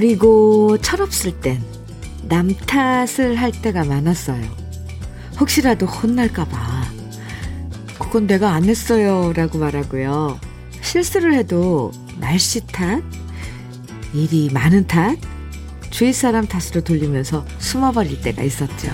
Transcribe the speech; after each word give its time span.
어리고 0.00 0.78
철없을 0.78 1.40
땐 1.42 1.62
남 2.22 2.54
탓을 2.54 3.36
할 3.36 3.52
때가 3.52 3.84
많았어요. 3.84 4.42
혹시라도 5.38 5.84
혼날까봐. 5.84 6.84
그건 7.98 8.26
내가 8.26 8.52
안 8.52 8.64
했어요. 8.64 9.34
라고 9.34 9.58
말하고요. 9.58 10.40
실수를 10.80 11.34
해도 11.34 11.92
날씨 12.18 12.66
탓? 12.66 13.02
일이 14.14 14.48
많은 14.50 14.86
탓? 14.86 15.18
주위 15.90 16.14
사람 16.14 16.46
탓으로 16.46 16.80
돌리면서 16.82 17.44
숨어버릴 17.58 18.22
때가 18.22 18.42
있었죠. 18.42 18.88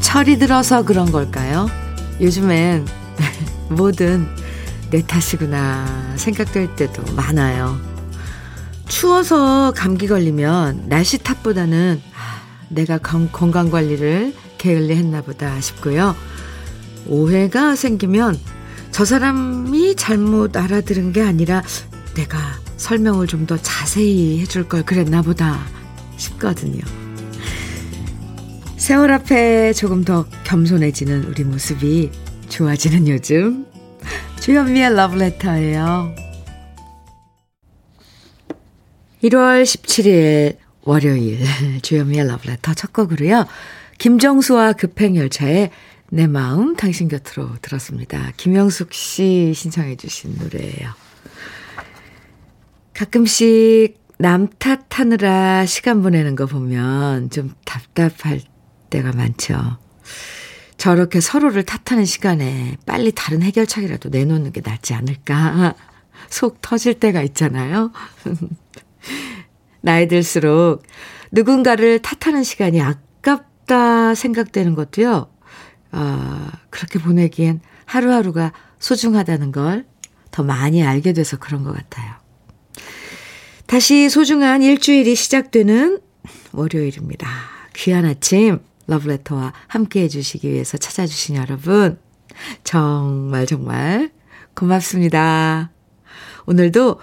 철이 0.00 0.38
들어서 0.38 0.84
그런 0.84 1.10
걸까요? 1.10 1.66
요즘엔 2.20 3.03
뭐든 3.70 4.26
내 4.90 5.02
탓이구나 5.06 6.14
생각될 6.16 6.76
때도 6.76 7.14
많아요. 7.14 7.78
추워서 8.86 9.72
감기 9.74 10.06
걸리면 10.06 10.88
날씨 10.88 11.18
탓보다는 11.18 12.00
아, 12.14 12.42
내가 12.68 12.98
건강 12.98 13.70
관리를 13.70 14.34
게을리 14.58 14.94
했나 14.96 15.22
보다 15.22 15.60
싶고요. 15.60 16.14
오해가 17.06 17.76
생기면 17.76 18.38
저 18.90 19.04
사람이 19.04 19.96
잘못 19.96 20.56
알아들은 20.56 21.12
게 21.12 21.22
아니라 21.22 21.62
내가 22.14 22.38
설명을 22.76 23.26
좀 23.26 23.46
더 23.46 23.56
자세히 23.58 24.40
해줄 24.40 24.68
걸 24.68 24.84
그랬나 24.84 25.22
보다 25.22 25.60
싶거든요. 26.16 26.80
세월 28.76 29.12
앞에 29.12 29.72
조금 29.72 30.04
더 30.04 30.26
겸손해지는 30.44 31.24
우리 31.24 31.44
모습이 31.44 32.10
좋아지는 32.48 33.08
요즘 33.08 33.66
주현미의 34.40 34.94
러브레터예요. 34.94 36.14
1월 39.22 39.62
17일 39.62 40.58
월요일 40.82 41.40
주현미의 41.82 42.26
러브레터 42.26 42.74
첫 42.74 42.92
곡으로요. 42.92 43.46
김정수와 43.98 44.74
급행열차의 44.74 45.70
내 46.10 46.26
마음 46.26 46.76
당신 46.76 47.08
곁으로 47.08 47.50
들었습니다. 47.62 48.32
김영숙 48.36 48.92
씨 48.92 49.52
신청해 49.54 49.96
주신 49.96 50.36
노래예요. 50.38 50.90
가끔씩 52.92 53.98
남 54.18 54.48
탓하느라 54.58 55.66
시간 55.66 56.02
보내는 56.02 56.36
거 56.36 56.46
보면 56.46 57.30
좀 57.30 57.52
답답할 57.64 58.40
때가 58.90 59.12
많죠. 59.12 59.78
저렇게 60.84 61.20
서로를 61.20 61.62
탓하는 61.62 62.04
시간에 62.04 62.76
빨리 62.84 63.10
다른 63.12 63.42
해결책이라도 63.42 64.10
내놓는 64.10 64.52
게 64.52 64.60
낫지 64.62 64.92
않을까. 64.92 65.74
속 66.28 66.60
터질 66.60 66.94
때가 66.94 67.22
있잖아요. 67.22 67.90
나이 69.80 70.08
들수록 70.08 70.82
누군가를 71.32 72.00
탓하는 72.00 72.42
시간이 72.44 72.82
아깝다 72.82 74.14
생각되는 74.14 74.74
것도요. 74.74 75.30
어, 75.92 76.48
그렇게 76.70 76.98
보내기엔 76.98 77.60
하루하루가 77.86 78.52
소중하다는 78.78 79.52
걸 79.52 79.94
더 80.34 80.42
많이 80.42 80.82
알게 80.82 81.12
돼서 81.12 81.36
그런 81.36 81.62
것 81.62 81.72
같아요. 81.72 82.12
다시 83.66 84.08
소중한 84.10 84.62
일주일이 84.62 85.14
시작되는 85.14 86.00
월요일입니다. 86.50 87.28
귀한 87.76 88.04
아침 88.04 88.58
러브레터와 88.86 89.52
함께 89.66 90.02
해주시기 90.02 90.50
위해서 90.50 90.76
찾아주신 90.78 91.36
여러분 91.36 91.98
정말 92.62 93.46
정말 93.46 94.10
고맙습니다. 94.54 95.70
오늘도 96.46 97.00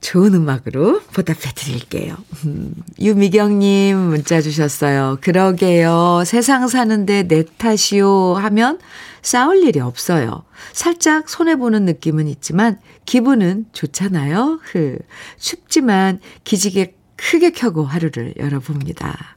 좋은 0.00 0.34
음악으로 0.34 1.00
보답해 1.12 1.52
드릴게요. 1.54 2.16
음, 2.46 2.74
유미경님 2.98 3.96
문자 3.98 4.40
주셨어요. 4.40 5.18
그러게요. 5.20 6.22
세상 6.24 6.68
사는데 6.68 7.24
내 7.24 7.44
탓이요 7.44 8.34
하면 8.34 8.78
싸울 9.22 9.62
일이 9.62 9.80
없어요. 9.80 10.44
살짝 10.72 11.28
손해보는 11.28 11.84
느낌은 11.84 12.28
있지만 12.28 12.78
기분은 13.04 13.66
좋잖아요. 13.72 14.60
흐. 14.62 14.98
춥지만 15.38 16.20
기지개 16.44 16.94
크게 17.16 17.50
켜고 17.50 17.84
하루를 17.84 18.32
열어봅니다. 18.38 19.36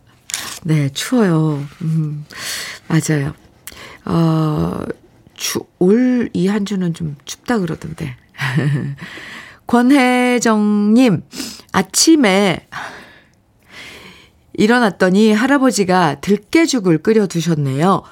네, 0.65 0.89
추워요. 0.89 1.63
음, 1.81 2.25
맞아요. 2.87 3.33
어, 4.05 4.81
주, 5.35 5.59
올 5.79 6.29
이 6.33 6.47
한 6.47 6.65
주는 6.65 6.93
좀 6.93 7.15
춥다 7.25 7.59
그러던데. 7.59 8.15
권혜정님, 9.67 11.23
아침에 11.71 12.67
일어났더니 14.53 15.33
할아버지가 15.33 16.19
들깨죽을 16.21 16.99
끓여 16.99 17.27
두셨네요. 17.27 18.03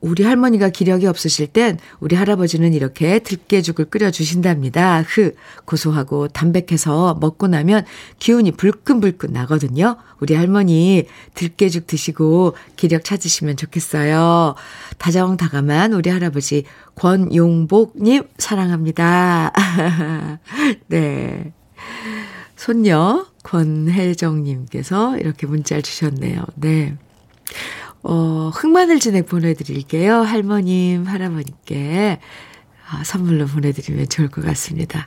우리 0.00 0.24
할머니가 0.24 0.70
기력이 0.70 1.06
없으실 1.06 1.48
땐 1.48 1.78
우리 2.00 2.16
할아버지는 2.16 2.72
이렇게 2.72 3.18
들깨죽을 3.18 3.86
끓여주신답니다. 3.86 5.02
흐, 5.02 5.34
고소하고 5.66 6.28
담백해서 6.28 7.18
먹고 7.20 7.48
나면 7.48 7.84
기운이 8.18 8.52
불끈불끈 8.52 9.32
나거든요. 9.32 9.96
우리 10.20 10.34
할머니 10.34 11.06
들깨죽 11.34 11.86
드시고 11.86 12.56
기력 12.76 13.04
찾으시면 13.04 13.56
좋겠어요. 13.56 14.54
다정다감한 14.98 15.92
우리 15.92 16.10
할아버지 16.10 16.64
권용복님 16.94 18.24
사랑합니다. 18.38 19.52
네. 20.88 21.52
손녀 22.56 23.26
권혜정님께서 23.42 25.18
이렇게 25.18 25.46
문자를 25.46 25.82
주셨네요. 25.82 26.44
네. 26.56 26.96
어, 28.02 28.50
흑마늘 28.54 28.98
진액 28.98 29.26
보내드릴게요. 29.26 30.20
할머님, 30.22 31.04
할아버님께 31.04 32.18
아, 32.90 33.04
선물로 33.04 33.46
보내드리면 33.46 34.08
좋을 34.08 34.28
것 34.28 34.44
같습니다. 34.44 35.06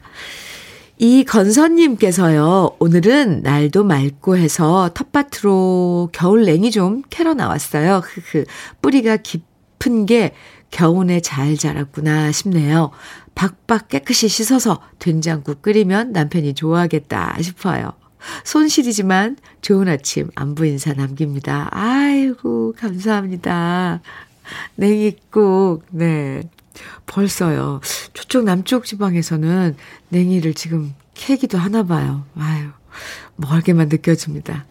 이 1.00 1.26
건선님께서요, 1.26 2.78
오늘은 2.80 3.42
날도 3.42 3.84
맑고 3.84 4.38
해서 4.38 4.92
텃밭으로 4.94 6.10
겨울 6.14 6.46
냉이 6.46 6.72
좀 6.72 7.02
캐러 7.10 7.34
나왔어요. 7.34 8.02
흐흐. 8.04 8.46
뿌리가 8.82 9.18
깊은 9.18 10.06
게 10.06 10.34
겨우내 10.70 11.20
잘 11.20 11.58
자랐구나 11.58 12.32
싶네요. 12.32 12.92
박박 13.36 13.90
깨끗이 13.90 14.28
씻어서 14.28 14.82
된장국 15.00 15.62
끓이면 15.62 16.14
남편이 16.14 16.54
좋아하겠다 16.54 17.38
싶어요. 17.42 17.92
손실이지만 18.44 19.38
좋은 19.62 19.88
아침 19.88 20.30
안부 20.36 20.66
인사 20.66 20.94
남깁니다. 20.94 21.70
아이고, 21.72 22.74
감사합니다. 22.78 24.02
냉이국, 24.76 25.84
네. 25.92 26.44
벌써요. 27.06 27.82
저쪽 28.14 28.46
남쪽 28.46 28.86
지방에서는 28.86 29.76
냉이를 30.10 30.54
지금 30.54 30.94
캐기도 31.14 31.58
하나 31.58 31.84
봐요. 31.84 32.26
아유, 32.38 32.70
멀게만 33.36 33.90
느껴집니다. 33.90 34.66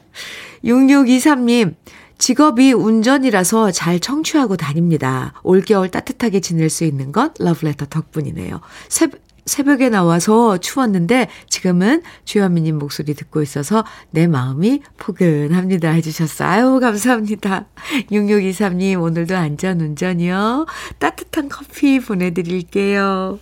6623님, 0.65 1.75
직업이 2.19 2.73
운전이라서 2.73 3.73
잘 3.73 3.99
청취하고 3.99 4.57
다닙니다. 4.57 5.33
올겨울 5.43 5.91
따뜻하게 5.91 6.41
지낼 6.41 6.71
수 6.71 6.85
있는 6.85 7.11
것 7.11 7.33
러브레터 7.39 7.87
덕분이네요. 7.87 8.61
새, 8.89 9.09
새벽에 9.45 9.89
나와서 9.89 10.59
추웠는데 10.59 11.29
지금은 11.49 12.03
주현미님 12.25 12.79
목소리 12.79 13.15
듣고 13.15 13.43
있어서 13.43 13.85
내 14.11 14.27
마음이 14.27 14.83
포근합니다 14.99 15.91
해주셨어요. 15.91 16.49
아유 16.49 16.81
감사합니다. 16.81 17.67
6623님 18.11 19.03
오늘도 19.03 19.37
안전운전이요. 19.37 20.67
따뜻한 20.99 21.49
커피 21.49 21.99
보내드릴게요. 22.01 23.39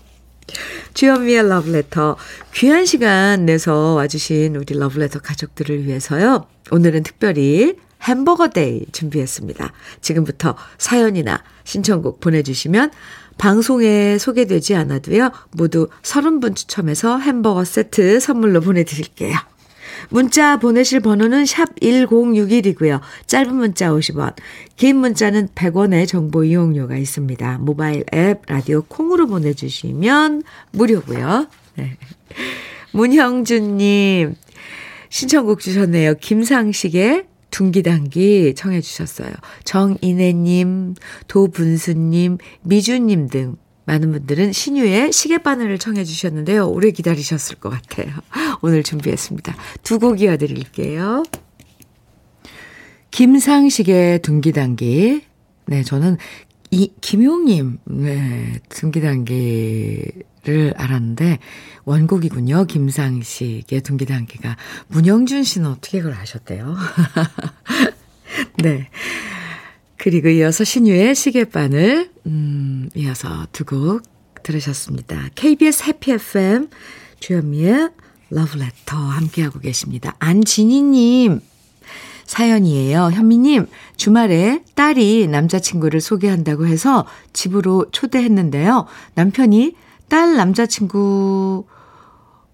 주현미의 0.95 1.49
러브레터 1.49 2.17
귀한 2.55 2.85
시간 2.87 3.47
내서 3.47 3.95
와주신 3.95 4.57
우리 4.57 4.79
러브레터 4.79 5.21
가족들을 5.21 5.87
위해서요. 5.87 6.47
오늘은 6.71 7.03
특별히 7.03 7.77
햄버거 8.03 8.49
day 8.49 8.87
준비했습니다. 8.93 9.73
지금부터 10.01 10.57
사연이나 10.79 11.43
신청곡 11.65 12.21
보내주시면 12.21 12.91
방송에 13.41 14.19
소개되지 14.19 14.75
않아도요. 14.75 15.33
모두 15.53 15.89
30분 16.03 16.55
추첨해서 16.55 17.19
햄버거 17.19 17.65
세트 17.65 18.21
선물로 18.21 18.61
보내드릴게요. 18.61 19.35
문자 20.11 20.59
보내실 20.59 21.01
번호는 21.01 21.47
샵 21.47 21.75
1061이고요. 21.81 23.01
짧은 23.27 23.55
문자 23.55 23.89
50원, 23.91 24.35
긴 24.77 24.97
문자는 24.97 25.49
100원의 25.55 26.07
정보 26.07 26.45
이용료가 26.45 26.97
있습니다. 26.97 27.59
모바일 27.61 28.05
앱 28.13 28.43
라디오 28.47 28.83
콩으로 28.83 29.27
보내주시면 29.27 30.43
무료고요. 30.73 31.47
네. 31.77 31.97
문형준님 32.93 34.35
신청곡 35.09 35.61
주셨네요. 35.61 36.15
김상식의 36.21 37.30
둥기단기 37.51 38.55
청해 38.57 38.81
주셨어요. 38.81 39.31
정인혜님, 39.65 40.95
도분수님, 41.29 42.39
미주님 42.63 43.29
등 43.29 43.57
많은 43.87 44.13
분들은 44.13 44.53
신유의 44.53 45.13
시계바늘을 45.13 45.79
청해 45.79 46.05
주셨는데요. 46.05 46.69
오래 46.69 46.91
기다리셨을 46.91 47.57
것 47.57 47.71
같아요. 47.71 48.13
오늘 48.63 48.83
준비했습니다. 48.83 49.57
두 49.83 49.99
곡 49.99 50.21
이어드릴게요. 50.21 51.25
김상식의 53.11 54.23
둥기단기. 54.23 55.23
네, 55.67 55.83
저는 55.83 56.17
이, 56.71 56.93
김용님, 57.01 57.79
네, 57.85 58.55
둥기단기 58.69 60.05
를 60.45 60.73
알았는데, 60.77 61.39
원곡이군요. 61.85 62.65
김상식의 62.65 63.83
둥기단기가. 63.83 64.57
문영준 64.89 65.45
씨는 65.45 65.69
어떻게 65.71 66.01
그걸 66.01 66.17
아셨대요? 66.17 66.77
네. 68.63 68.89
그리고 69.99 70.29
이어서 70.29 70.65
신유의 70.65 71.15
시계바늘, 71.15 72.11
음, 72.27 72.89
이어서 72.95 73.47
두 73.53 73.65
곡 73.65 74.03
들으셨습니다. 74.43 75.29
KBS 75.35 75.85
해피 75.85 76.13
FM, 76.13 76.69
주현미의 77.21 77.91
러브레터 78.31 78.97
함께하고 78.97 79.59
계십니다. 79.61 80.15
안진희님, 80.19 81.41
사연이에요. 82.25 83.11
현미님, 83.13 83.67
주말에 83.97 84.63
딸이 84.75 85.27
남자친구를 85.27 86.01
소개한다고 86.01 86.67
해서 86.67 87.05
집으로 87.33 87.91
초대했는데요. 87.91 88.87
남편이 89.15 89.75
딸 90.11 90.37
남자친구 90.37 91.65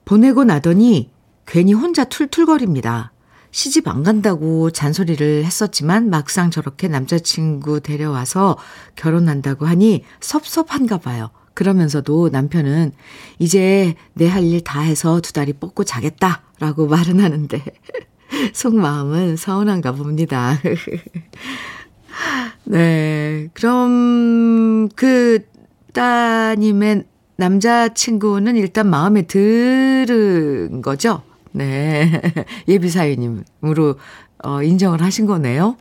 보내고 0.05 0.45
나더니 0.45 1.11
괜히 1.47 1.73
혼자 1.73 2.05
툴툴거립니다. 2.05 3.13
시집 3.51 3.89
안 3.89 4.03
간다고 4.03 4.71
잔소리를 4.71 5.45
했었지만 5.45 6.11
막상 6.11 6.51
저렇게 6.51 6.89
남자친구 6.89 7.81
데려와서 7.81 8.59
결혼한다고 8.95 9.67
하니 9.67 10.05
섭섭한가 10.21 10.99
봐요. 10.99 11.31
그러면서도 11.55 12.29
남편은 12.31 12.93
이제 13.39 13.95
내 14.13 14.29
할 14.29 14.45
일 14.45 14.61
다 14.63 14.81
해서 14.81 15.21
두 15.23 15.33
다리 15.33 15.55
뻗고 15.55 15.85
자겠다 15.85 16.43
라고 16.61 16.87
말은 16.87 17.21
하는데 17.21 17.65
속마음은 18.53 19.37
서운한가 19.37 19.93
봅니다. 19.93 20.61
네. 22.65 23.49
그럼 23.55 24.89
그 24.95 25.39
따님의 25.95 27.05
남자친구는 27.37 28.57
일단 28.57 28.89
마음에 28.89 29.23
들은 29.23 30.83
거죠? 30.83 31.23
네. 31.53 32.21
예비사위님으로 32.69 33.99
어, 34.45 34.63
인정을 34.63 35.03
하신 35.03 35.27
거네요. 35.27 35.77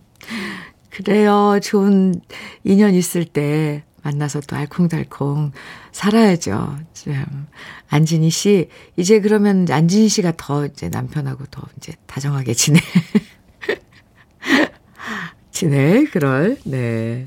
그래요. 0.90 1.60
좋은 1.62 2.20
인연 2.64 2.94
있을 2.94 3.26
때 3.26 3.84
만나서 4.02 4.40
또 4.42 4.56
알콩달콩 4.56 5.52
살아야죠. 5.92 6.78
참. 6.94 7.46
안진희 7.88 8.30
씨, 8.30 8.68
이제 8.96 9.20
그러면 9.20 9.66
안진희 9.68 10.08
씨가 10.08 10.34
더 10.36 10.66
이제 10.66 10.88
남편하고 10.88 11.44
더 11.50 11.62
이제 11.76 11.92
다정하게 12.06 12.54
지내. 12.54 12.80
지내, 15.50 16.04
그럴, 16.04 16.58
네. 16.64 17.26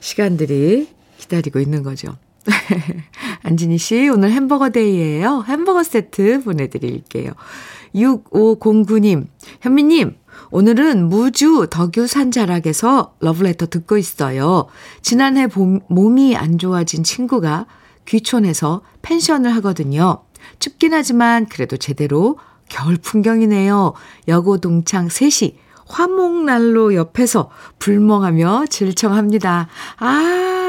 시간들이 0.00 0.88
기다리고 1.18 1.60
있는 1.60 1.82
거죠. 1.82 2.16
안진희 3.42 3.78
씨, 3.78 4.08
오늘 4.08 4.30
햄버거 4.30 4.70
데이예요. 4.70 5.44
햄버거 5.46 5.82
세트 5.82 6.42
보내드릴게요. 6.44 7.32
6509님, 7.94 9.26
현미님, 9.60 10.16
오늘은 10.50 11.08
무주 11.08 11.66
덕유 11.70 12.06
산자락에서 12.06 13.14
러브레터 13.20 13.66
듣고 13.66 13.96
있어요. 13.98 14.66
지난해 15.02 15.46
봄, 15.46 15.80
몸이 15.88 16.36
안 16.36 16.58
좋아진 16.58 17.02
친구가 17.02 17.66
귀촌해서 18.06 18.82
펜션을 19.02 19.54
하거든요. 19.56 20.22
춥긴 20.58 20.94
하지만 20.94 21.46
그래도 21.46 21.76
제대로 21.76 22.38
겨울 22.68 22.96
풍경이네요. 22.96 23.94
여고 24.28 24.58
동창 24.58 25.08
셋이 25.08 25.58
화목난로 25.88 26.94
옆에서 26.94 27.50
불멍하며 27.78 28.66
질청합니다. 28.68 29.68
아, 29.98 30.65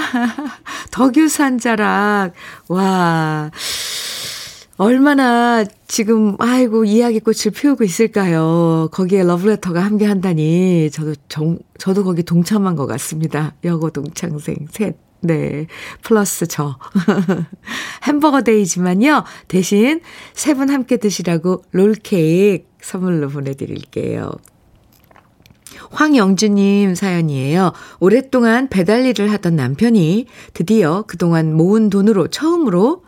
덕유산자락. 0.90 2.32
와. 2.68 3.50
얼마나 4.76 5.62
지금, 5.88 6.36
아이고, 6.38 6.84
이야기꽃을 6.86 7.52
피우고 7.54 7.84
있을까요? 7.84 8.88
거기에 8.92 9.24
러브레터가 9.24 9.84
함께 9.84 10.06
한다니, 10.06 10.90
저도 10.90 11.14
정, 11.28 11.58
저도 11.78 12.02
거기 12.04 12.22
동참한 12.22 12.76
것 12.76 12.86
같습니다. 12.86 13.54
여고 13.64 13.90
동창생 13.90 14.68
셋. 14.70 14.96
네. 15.22 15.66
플러스 16.02 16.46
저. 16.46 16.78
햄버거 18.04 18.40
데이지만요. 18.40 19.24
대신 19.48 20.00
세 20.32 20.54
분 20.54 20.70
함께 20.70 20.96
드시라고 20.96 21.62
롤케이크 21.72 22.64
선물로 22.80 23.28
보내드릴게요. 23.28 24.30
황영주님 25.90 26.94
사연이에요. 26.94 27.72
오랫동안 27.98 28.68
배달 28.68 29.04
일을 29.06 29.30
하던 29.32 29.56
남편이 29.56 30.26
드디어 30.54 31.04
그동안 31.06 31.54
모은 31.54 31.90
돈으로 31.90 32.28
처음으로 32.28 33.04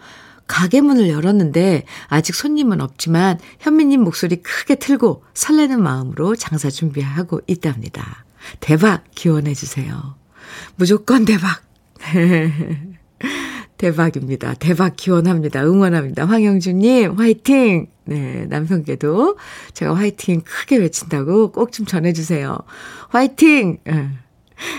가게 0.46 0.80
문을 0.80 1.08
열었는데 1.08 1.84
아직 2.08 2.34
손님은 2.34 2.80
없지만 2.80 3.38
현미님 3.60 4.02
목소리 4.02 4.36
크게 4.36 4.74
틀고 4.74 5.24
설레는 5.34 5.82
마음으로 5.82 6.36
장사 6.36 6.68
준비하고 6.68 7.40
있답니다. 7.46 8.24
대박 8.60 9.04
기원해 9.14 9.54
주세요. 9.54 10.16
무조건 10.76 11.24
대박. 11.24 11.62
대박입니다. 13.82 14.54
대박 14.54 14.94
기원합니다. 14.96 15.64
응원합니다. 15.64 16.24
황영주님, 16.24 17.14
화이팅! 17.18 17.88
네, 18.04 18.46
남편께도 18.48 19.36
제가 19.74 19.94
화이팅 19.94 20.42
크게 20.44 20.76
외친다고 20.76 21.50
꼭 21.50 21.72
좀 21.72 21.84
전해주세요. 21.84 22.56
화이팅! 23.08 23.78
예. 23.88 24.08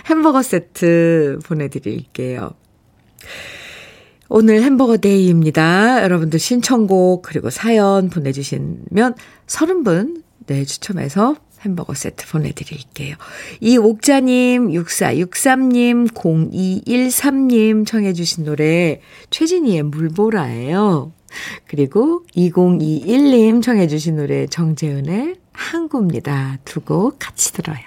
햄버거 0.06 0.42
세트 0.42 1.40
보내드릴게요. 1.44 2.52
오늘 4.30 4.64
햄버거 4.64 4.96
day입니다. 4.96 6.02
여러분들 6.04 6.40
신청곡 6.40 7.24
그리고 7.24 7.50
사연 7.50 8.10
보내주시면 8.10 9.16
30분 9.48 10.24
네, 10.46 10.64
추첨해서 10.64 11.36
햄버거 11.66 11.94
세트 11.94 12.28
보내드릴게요. 12.28 13.16
이옥자님, 13.62 14.70
6463님, 14.70 16.14
0213님 16.14 17.86
청해주신 17.86 18.46
노래 18.46 19.02
최진희의 19.30 19.84
물보라예요. 19.84 21.12
그리고 21.68 22.24
2021님 22.36 23.62
청해주신 23.64 24.18
노래 24.18 24.46
정재은의 24.48 25.36
항구입니다. 25.54 26.60
두 26.66 26.82
곡 26.82 27.18
같이 27.20 27.54
들어요. 27.54 27.80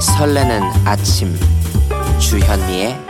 설레는 0.00 0.62
아침 0.84 1.34
주현미의 2.18 3.09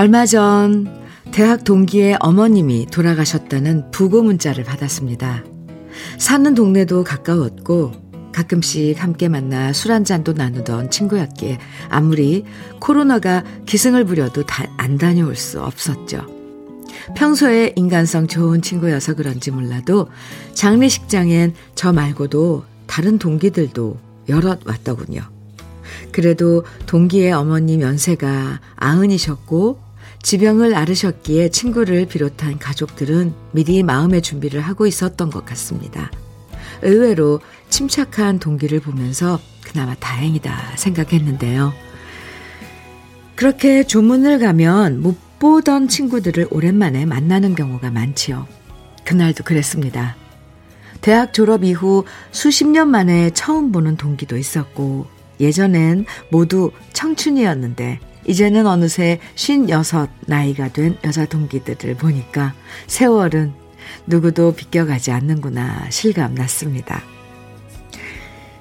얼마 0.00 0.24
전 0.24 0.86
대학 1.30 1.62
동기의 1.62 2.16
어머님이 2.20 2.86
돌아가셨다는 2.86 3.90
부고 3.90 4.22
문자를 4.22 4.64
받았습니다. 4.64 5.44
사는 6.16 6.54
동네도 6.54 7.04
가까웠고 7.04 7.92
가끔씩 8.32 9.02
함께 9.02 9.28
만나 9.28 9.74
술 9.74 9.92
한잔도 9.92 10.32
나누던 10.32 10.90
친구였기에 10.90 11.58
아무리 11.90 12.46
코로나가 12.78 13.44
기승을 13.66 14.06
부려도 14.06 14.46
다, 14.46 14.64
안 14.78 14.96
다녀올 14.96 15.36
수 15.36 15.60
없었죠. 15.60 16.24
평소에 17.14 17.74
인간성 17.76 18.26
좋은 18.26 18.62
친구여서 18.62 19.12
그런지 19.12 19.50
몰라도 19.50 20.08
장례식장엔 20.54 21.52
저 21.74 21.92
말고도 21.92 22.64
다른 22.86 23.18
동기들도 23.18 23.98
여럿 24.30 24.66
왔더군요. 24.66 25.20
그래도 26.10 26.64
동기의 26.86 27.32
어머님 27.32 27.82
연세가 27.82 28.60
아흔이셨고 28.76 29.89
지병을 30.22 30.74
앓으셨기에 30.74 31.48
친구를 31.48 32.06
비롯한 32.06 32.58
가족들은 32.58 33.34
미리 33.52 33.82
마음의 33.82 34.22
준비를 34.22 34.60
하고 34.60 34.86
있었던 34.86 35.30
것 35.30 35.44
같습니다. 35.46 36.10
의외로 36.82 37.40
침착한 37.68 38.38
동기를 38.38 38.80
보면서 38.80 39.40
그나마 39.62 39.94
다행이다 39.94 40.76
생각했는데요. 40.76 41.72
그렇게 43.34 43.84
조문을 43.84 44.38
가면 44.38 45.00
못 45.00 45.16
보던 45.38 45.88
친구들을 45.88 46.48
오랜만에 46.50 47.06
만나는 47.06 47.54
경우가 47.54 47.90
많지요. 47.90 48.46
그날도 49.04 49.44
그랬습니다. 49.44 50.16
대학 51.00 51.32
졸업 51.32 51.64
이후 51.64 52.04
수십 52.30 52.66
년 52.66 52.90
만에 52.90 53.30
처음 53.30 53.72
보는 53.72 53.96
동기도 53.96 54.36
있었고, 54.36 55.06
예전엔 55.40 56.04
모두 56.30 56.70
청춘이었는데, 56.92 58.00
이제는 58.30 58.64
어느새 58.68 59.18
56 59.34 60.08
나이가 60.26 60.68
된 60.68 60.96
여자 61.02 61.26
동기들을 61.26 61.96
보니까 61.96 62.54
세월은 62.86 63.52
누구도 64.06 64.54
비껴가지 64.54 65.10
않는구나 65.10 65.90
실감 65.90 66.36
났습니다. 66.36 67.02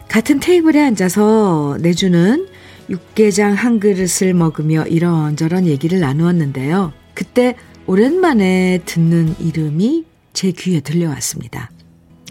같은 0.07 0.39
테이블에 0.39 0.81
앉아서 0.81 1.77
내주는 1.81 2.47
육개장 2.89 3.53
한 3.53 3.79
그릇을 3.79 4.33
먹으며 4.33 4.87
이런저런 4.87 5.67
얘기를 5.67 5.99
나누었는데요. 5.99 6.91
그때 7.13 7.55
오랜만에 7.85 8.79
듣는 8.85 9.35
이름이 9.39 10.05
제 10.33 10.51
귀에 10.51 10.79
들려왔습니다. 10.79 11.69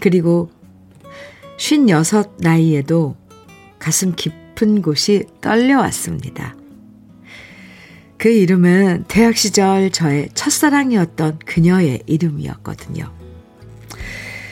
그리고 0.01 0.51
56 1.57 2.35
나이에도 2.39 3.15
가슴 3.79 4.13
깊은 4.13 4.81
곳이 4.81 5.23
떨려왔습니다. 5.39 6.58
그 8.19 8.27
이름은 8.27 9.05
대학 9.07 9.37
시절 9.37 9.91
저의 9.91 10.27
첫사랑이었던 10.33 11.39
그녀의 11.45 12.03
이름이었거든요. 12.05 13.09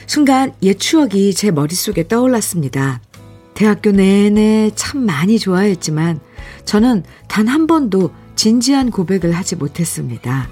순간 0.06 0.54
옛 0.62 0.78
추억이 0.78 1.34
제 1.34 1.50
머릿속에 1.50 2.08
떠올랐습니다. 2.08 3.02
대학교 3.52 3.92
내내 3.92 4.70
참 4.74 5.04
많이 5.04 5.38
좋아했지만 5.38 6.18
저는 6.64 7.04
단 7.28 7.46
한 7.46 7.66
번도 7.66 8.10
진지한 8.36 8.90
고백을 8.90 9.32
하지 9.32 9.54
못했습니다. 9.54 10.48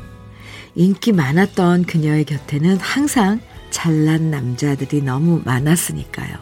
인기 0.74 1.12
많았던 1.12 1.84
그녀의 1.84 2.24
곁에는 2.26 2.76
항상 2.76 3.40
잘난 3.70 4.30
남자들이 4.30 5.00
너무 5.00 5.40
많았으니까요. 5.42 6.36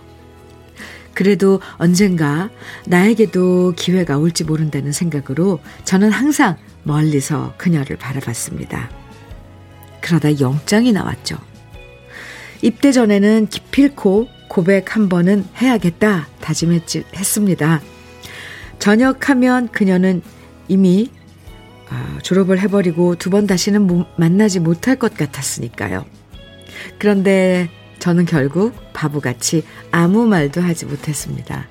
그래도 1.15 1.61
언젠가 1.77 2.51
나에게도 2.87 3.75
기회가 3.77 4.19
올지 4.19 4.43
모른다는 4.43 4.91
생각으로 4.91 5.61
저는 5.85 6.11
항상 6.11 6.57
멀리서 6.85 7.55
그녀를 7.57 7.97
바라봤습니다. 7.97 8.91
그러다 10.01 10.39
영장이 10.39 10.93
나왔죠. 10.93 11.37
입대 12.63 12.93
전에는 12.93 13.49
기필코 13.49 14.29
고백 14.49 14.95
한 14.95 15.09
번은 15.09 15.45
해야겠다 15.61 16.29
다짐했습니다. 16.41 17.81
전역하면 18.79 19.69
그녀는 19.69 20.23
이미 20.69 21.11
아, 21.91 22.19
졸업을 22.23 22.59
해버리고 22.61 23.17
두 23.17 23.31
번 23.31 23.47
다시는 23.47 24.05
만나지 24.17 24.61
못할 24.61 24.97
것 24.97 25.15
같았으니까요. 25.17 26.05
그런데 26.99 27.69
저는 27.99 28.25
결국 28.27 28.75
바보같이 28.93 29.65
아무 29.91 30.27
말도 30.27 30.61
하지 30.61 30.87
못했습니다. 30.87 31.69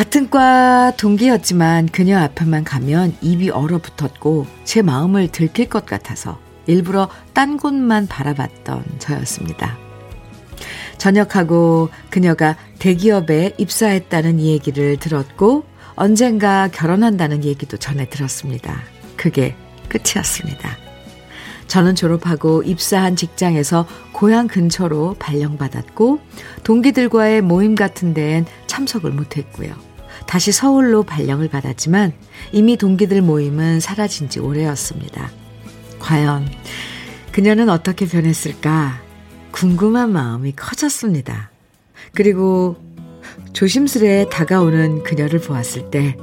같은 0.00 0.30
과 0.30 0.94
동기였지만 0.96 1.90
그녀 1.90 2.18
앞에만 2.20 2.64
가면 2.64 3.18
입이 3.20 3.50
얼어붙었고 3.50 4.46
제 4.64 4.80
마음을 4.80 5.28
들킬 5.28 5.68
것 5.68 5.84
같아서 5.84 6.38
일부러 6.64 7.10
딴 7.34 7.58
곳만 7.58 8.06
바라봤던 8.06 8.82
저였습니다. 8.98 9.76
전역하고 10.96 11.90
그녀가 12.08 12.56
대기업에 12.78 13.52
입사했다는 13.58 14.40
얘기를 14.40 14.96
들었고 14.96 15.66
언젠가 15.96 16.68
결혼한다는 16.68 17.44
얘기도 17.44 17.76
전해 17.76 18.08
들었습니다. 18.08 18.80
그게 19.16 19.54
끝이었습니다. 19.90 20.78
저는 21.66 21.94
졸업하고 21.94 22.62
입사한 22.62 23.16
직장에서 23.16 23.86
고향 24.12 24.48
근처로 24.48 25.14
발령받았고 25.18 26.20
동기들과의 26.64 27.42
모임 27.42 27.74
같은 27.74 28.14
데엔 28.14 28.46
참석을 28.66 29.10
못했고요. 29.10 29.89
다시 30.30 30.52
서울로 30.52 31.02
발령을 31.02 31.48
받았지만 31.48 32.12
이미 32.52 32.76
동기들 32.76 33.20
모임은 33.20 33.80
사라진 33.80 34.28
지 34.28 34.38
오래였습니다. 34.38 35.28
과연 35.98 36.48
그녀는 37.32 37.68
어떻게 37.68 38.06
변했을까 38.06 39.02
궁금한 39.50 40.12
마음이 40.12 40.52
커졌습니다. 40.52 41.50
그리고 42.14 42.76
조심스레 43.54 44.28
다가오는 44.30 45.02
그녀를 45.02 45.40
보았을 45.40 45.90
때 45.90 46.16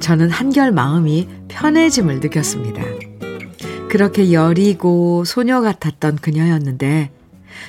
저는 0.00 0.30
한결 0.30 0.72
마음이 0.72 1.28
편해짐을 1.48 2.20
느꼈습니다. 2.20 2.82
그렇게 3.90 4.32
여리고 4.32 5.24
소녀 5.26 5.60
같았던 5.60 6.16
그녀였는데, 6.16 7.10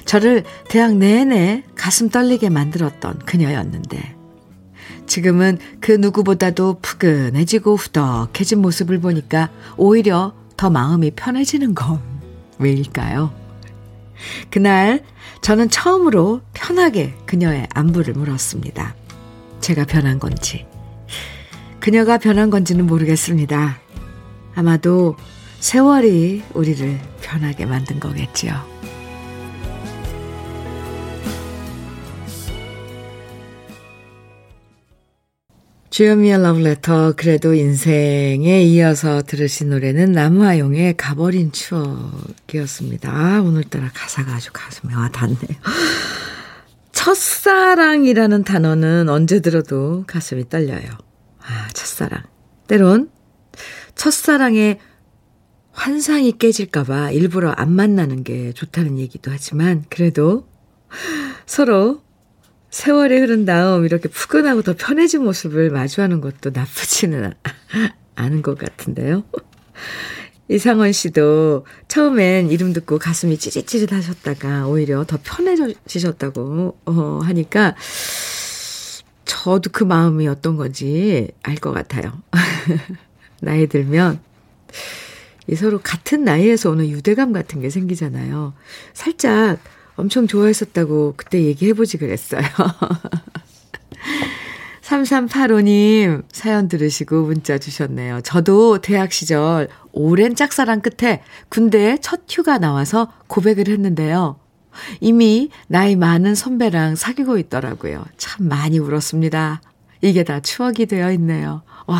저를 0.05 0.45
대학 0.69 0.95
내내 0.95 1.63
가슴 1.75 2.09
떨리게 2.09 2.49
만들었던 2.49 3.19
그녀였는데, 3.19 4.18
지금은 5.09 5.57
그 5.81 5.91
누구보다도 5.91 6.79
푸근해지고 6.81 7.75
후덕해진 7.75 8.61
모습을 8.61 8.99
보니까 8.99 9.49
오히려 9.75 10.33
더 10.55 10.69
마음이 10.69 11.11
편해지는 11.11 11.73
건 11.73 11.99
왜일까요? 12.59 13.33
그날 14.51 15.03
저는 15.41 15.69
처음으로 15.69 16.41
편하게 16.53 17.15
그녀의 17.25 17.67
안부를 17.73 18.13
물었습니다. 18.13 18.95
제가 19.61 19.85
변한 19.85 20.19
건지, 20.19 20.67
그녀가 21.79 22.17
변한 22.17 22.51
건지는 22.51 22.85
모르겠습니다. 22.85 23.79
아마도 24.53 25.15
세월이 25.59 26.43
우리를 26.53 26.99
편하게 27.21 27.65
만든 27.65 27.99
거겠지요. 27.99 28.68
주현미의 35.99 36.41
러브레터 36.41 37.15
그래도 37.17 37.53
인생에 37.53 38.63
이어서 38.63 39.21
들으신 39.21 39.71
노래는 39.71 40.13
남화용의 40.13 40.95
가버린 40.95 41.51
추억이었습니다. 41.51 43.11
아, 43.11 43.41
오늘따라 43.41 43.91
가사가 43.93 44.35
아주 44.35 44.49
가슴에 44.53 44.95
와 44.95 45.09
닿네요. 45.09 45.59
첫사랑이라는 46.93 48.45
단어는 48.45 49.09
언제 49.09 49.41
들어도 49.41 50.05
가슴이 50.07 50.47
떨려요. 50.47 50.87
아, 51.41 51.67
첫사랑. 51.73 52.23
때론 52.67 53.11
첫사랑의 53.95 54.79
환상이 55.73 56.37
깨질까봐 56.37 57.11
일부러 57.11 57.51
안 57.51 57.73
만나는 57.73 58.23
게 58.23 58.53
좋다는 58.53 58.99
얘기도 58.99 59.31
하지만 59.31 59.83
그래도 59.89 60.47
서로 61.45 62.01
세월이 62.69 63.17
흐른 63.19 63.45
다음 63.45 63.85
이렇게 63.85 64.07
푸근하고 64.09 64.61
더 64.61 64.75
편해진 64.77 65.23
모습을 65.23 65.69
마주하는 65.71 66.21
것도 66.21 66.51
나쁘지는 66.53 67.33
않은 68.15 68.41
것 68.41 68.57
같은데요. 68.57 69.23
이상원 70.49 70.91
씨도 70.91 71.65
처음엔 71.87 72.49
이름 72.49 72.73
듣고 72.73 72.97
가슴이 72.97 73.37
찌릿찌릿 73.37 73.93
하셨다가 73.93 74.67
오히려 74.67 75.03
더 75.05 75.17
편해지셨다고 75.23 76.79
어, 76.85 77.19
하니까 77.23 77.75
저도 79.25 79.69
그 79.71 79.83
마음이 79.83 80.27
어떤 80.27 80.57
건지 80.57 81.29
알 81.43 81.55
것 81.55 81.71
같아요. 81.71 82.21
나이 83.41 83.67
들면 83.67 84.19
이 85.47 85.55
서로 85.55 85.79
같은 85.79 86.23
나이에서 86.23 86.71
오는 86.71 86.87
유대감 86.89 87.31
같은 87.31 87.61
게 87.61 87.69
생기잖아요. 87.69 88.53
살짝 88.93 89.59
엄청 89.99 90.27
좋아했었다고 90.27 91.15
그때 91.17 91.43
얘기해보지 91.43 91.97
그랬어요. 91.97 92.41
3385님 94.81 96.23
사연 96.31 96.67
들으시고 96.67 97.23
문자 97.23 97.59
주셨네요. 97.59 98.21
저도 98.21 98.79
대학 98.79 99.11
시절 99.11 99.67
오랜 99.91 100.35
짝사랑 100.35 100.81
끝에 100.81 101.21
군대에 101.49 101.97
첫 102.01 102.21
휴가 102.27 102.57
나와서 102.57 103.11
고백을 103.27 103.67
했는데요. 103.67 104.39
이미 104.99 105.49
나이 105.67 105.95
많은 105.95 106.33
선배랑 106.33 106.95
사귀고 106.95 107.37
있더라고요. 107.37 108.05
참 108.17 108.47
많이 108.47 108.79
울었습니다. 108.79 109.61
이게 110.01 110.23
다 110.23 110.39
추억이 110.39 110.85
되어 110.85 111.11
있네요. 111.13 111.61
와. 111.85 111.99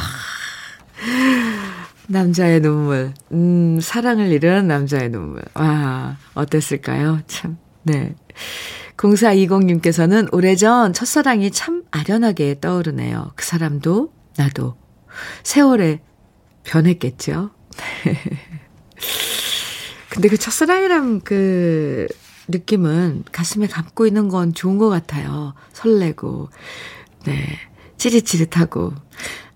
남자의 2.08 2.62
눈물. 2.62 3.14
음, 3.32 3.80
사랑을 3.80 4.32
잃은 4.32 4.68
남자의 4.68 5.10
눈물. 5.10 5.44
와, 5.54 6.18
어땠을까요? 6.34 7.22
참, 7.28 7.58
네. 7.90 8.14
0420님께서는 8.98 10.32
오래전 10.32 10.94
첫사랑이 10.94 11.50
참 11.50 11.84
아련하게 11.90 12.60
떠오르네요. 12.60 13.32
그 13.36 13.46
사람도, 13.46 14.14
나도. 14.38 14.76
세월에 15.44 16.02
변했겠죠? 16.64 17.50
근데 20.10 20.30
그 20.30 20.38
첫사랑이란 20.38 21.22
그 21.22 22.08
느낌은 22.48 23.24
가슴에 23.32 23.68
감고 23.68 24.06
있는 24.06 24.28
건 24.28 24.54
좋은 24.54 24.78
것 24.78 24.90
같아요. 24.90 25.56
설레고, 25.74 26.50
네. 27.26 27.58
찌릿찌릿하고. 27.98 28.94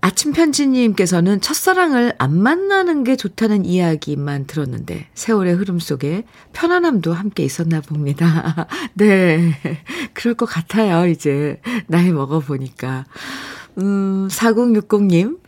아침 0.06 0.34
편지님께서는 0.34 1.40
첫사랑을 1.40 2.14
안 2.18 2.38
만나는 2.38 3.06
게 3.06 3.16
좋다는 3.16 3.64
이야기만 3.64 4.48
들었는데 4.48 5.08
세월의 5.14 5.54
흐름 5.54 5.80
속에 5.80 6.26
편안함도 6.52 7.14
함께 7.14 7.44
있었나 7.44 7.80
봅니다. 7.80 8.68
네. 8.96 9.54
그럴 10.12 10.34
것 10.34 10.46
같아요, 10.46 11.08
이제. 11.08 11.62
나이 11.88 12.12
먹어보니까. 12.12 13.06
음, 13.78 14.28
4060님. 14.28 15.40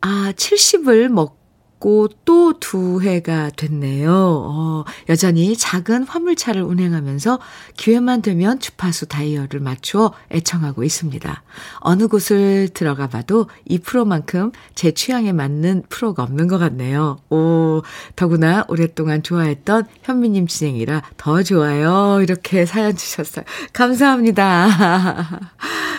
아, 0.00 0.32
70을 0.34 1.08
먹고 1.08 1.43
있고 1.84 2.08
또 2.24 2.54
두 2.60 3.02
해가 3.02 3.50
됐네요. 3.50 4.10
어, 4.14 4.84
여전히 5.08 5.56
작은 5.56 6.04
화물차를 6.04 6.62
운행하면서 6.62 7.40
기회만 7.76 8.22
되면 8.22 8.58
주파수 8.58 9.06
다이얼을 9.06 9.60
맞추어 9.60 10.12
애청하고 10.30 10.82
있습니다. 10.84 11.42
어느 11.80 12.06
곳을 12.06 12.68
들어가 12.72 13.08
봐도 13.08 13.48
이 13.66 13.78
프로만큼 13.78 14.52
제 14.74 14.92
취향에 14.92 15.32
맞는 15.32 15.84
프로가 15.88 16.22
없는 16.22 16.48
것 16.48 16.58
같네요. 16.58 17.18
오, 17.28 17.82
더구나 18.16 18.64
오랫동안 18.68 19.22
좋아했던 19.22 19.84
현미님 20.02 20.46
진행이라 20.46 21.02
더 21.18 21.42
좋아요. 21.42 22.20
이렇게 22.22 22.64
사연 22.64 22.96
주셨어요. 22.96 23.44
감사합니다. 23.72 25.40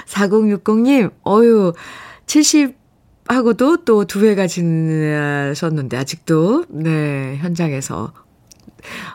4060님, 0.07 1.11
어유 1.27 1.73
70 2.25 2.84
하고도 3.27 3.85
또 3.85 4.09
두 4.09 4.25
회가 4.25 4.47
지나셨는데 4.47 5.97
아직도 5.97 6.65
네 6.69 7.37
현장에서 7.37 8.13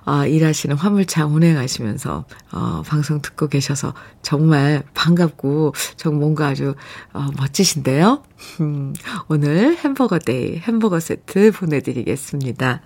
어, 0.05 0.26
일하시는 0.26 0.76
화물차 0.76 1.26
운행하시면서 1.26 2.25
어, 2.52 2.83
방송 2.87 3.23
듣고 3.23 3.47
계셔서 3.49 3.95
정말 4.23 4.83
반갑고 4.95 5.75
정 5.97 6.19
뭔가 6.19 6.49
아주 6.49 6.75
어, 7.12 7.29
멋지신데요. 7.37 8.23
음, 8.61 8.95
오늘 9.29 9.76
햄버거 9.76 10.19
day 10.19 10.59
햄버거 10.59 10.99
세트 10.99 11.52
보내드리겠습니다. 11.52 12.83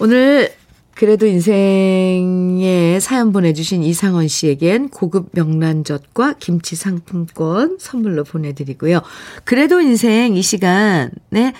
오늘 0.00 0.54
그래도 1.00 1.24
인생에 1.24 3.00
사연 3.00 3.32
보내주신 3.32 3.82
이상원 3.82 4.28
씨에겐 4.28 4.90
고급 4.90 5.30
명란젓과 5.32 6.34
김치 6.40 6.76
상품권 6.76 7.78
선물로 7.80 8.24
보내드리고요. 8.24 9.00
그래도 9.44 9.80
인생 9.80 10.36
이 10.36 10.42
시간에 10.42 11.54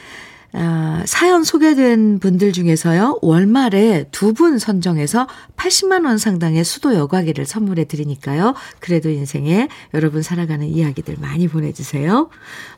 아, 0.53 1.03
사연 1.07 1.43
소개된 1.43 2.19
분들 2.19 2.53
중에서요, 2.53 3.21
월말에 3.23 4.09
두 4.11 4.35
분 4.35 4.59
선정해서 4.59 5.27
80만원 5.57 6.19
상당의 6.19 6.63
수도 6.63 6.95
여과기를 6.95 7.47
선물해 7.47 7.85
드리니까요. 7.85 8.55
그래도 8.79 9.09
인생에 9.09 9.69
여러분 9.95 10.21
살아가는 10.21 10.67
이야기들 10.67 11.17
많이 11.19 11.49
보내주세요. 11.49 12.29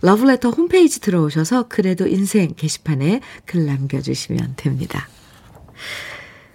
러브레터 0.02 0.50
홈페이지 0.50 1.00
들어오셔서 1.00 1.64
그래도 1.69 2.07
인생 2.07 2.52
게시판에 2.54 3.21
글 3.47 3.66
남겨주시면 3.66 4.52
됩니다. 4.54 5.09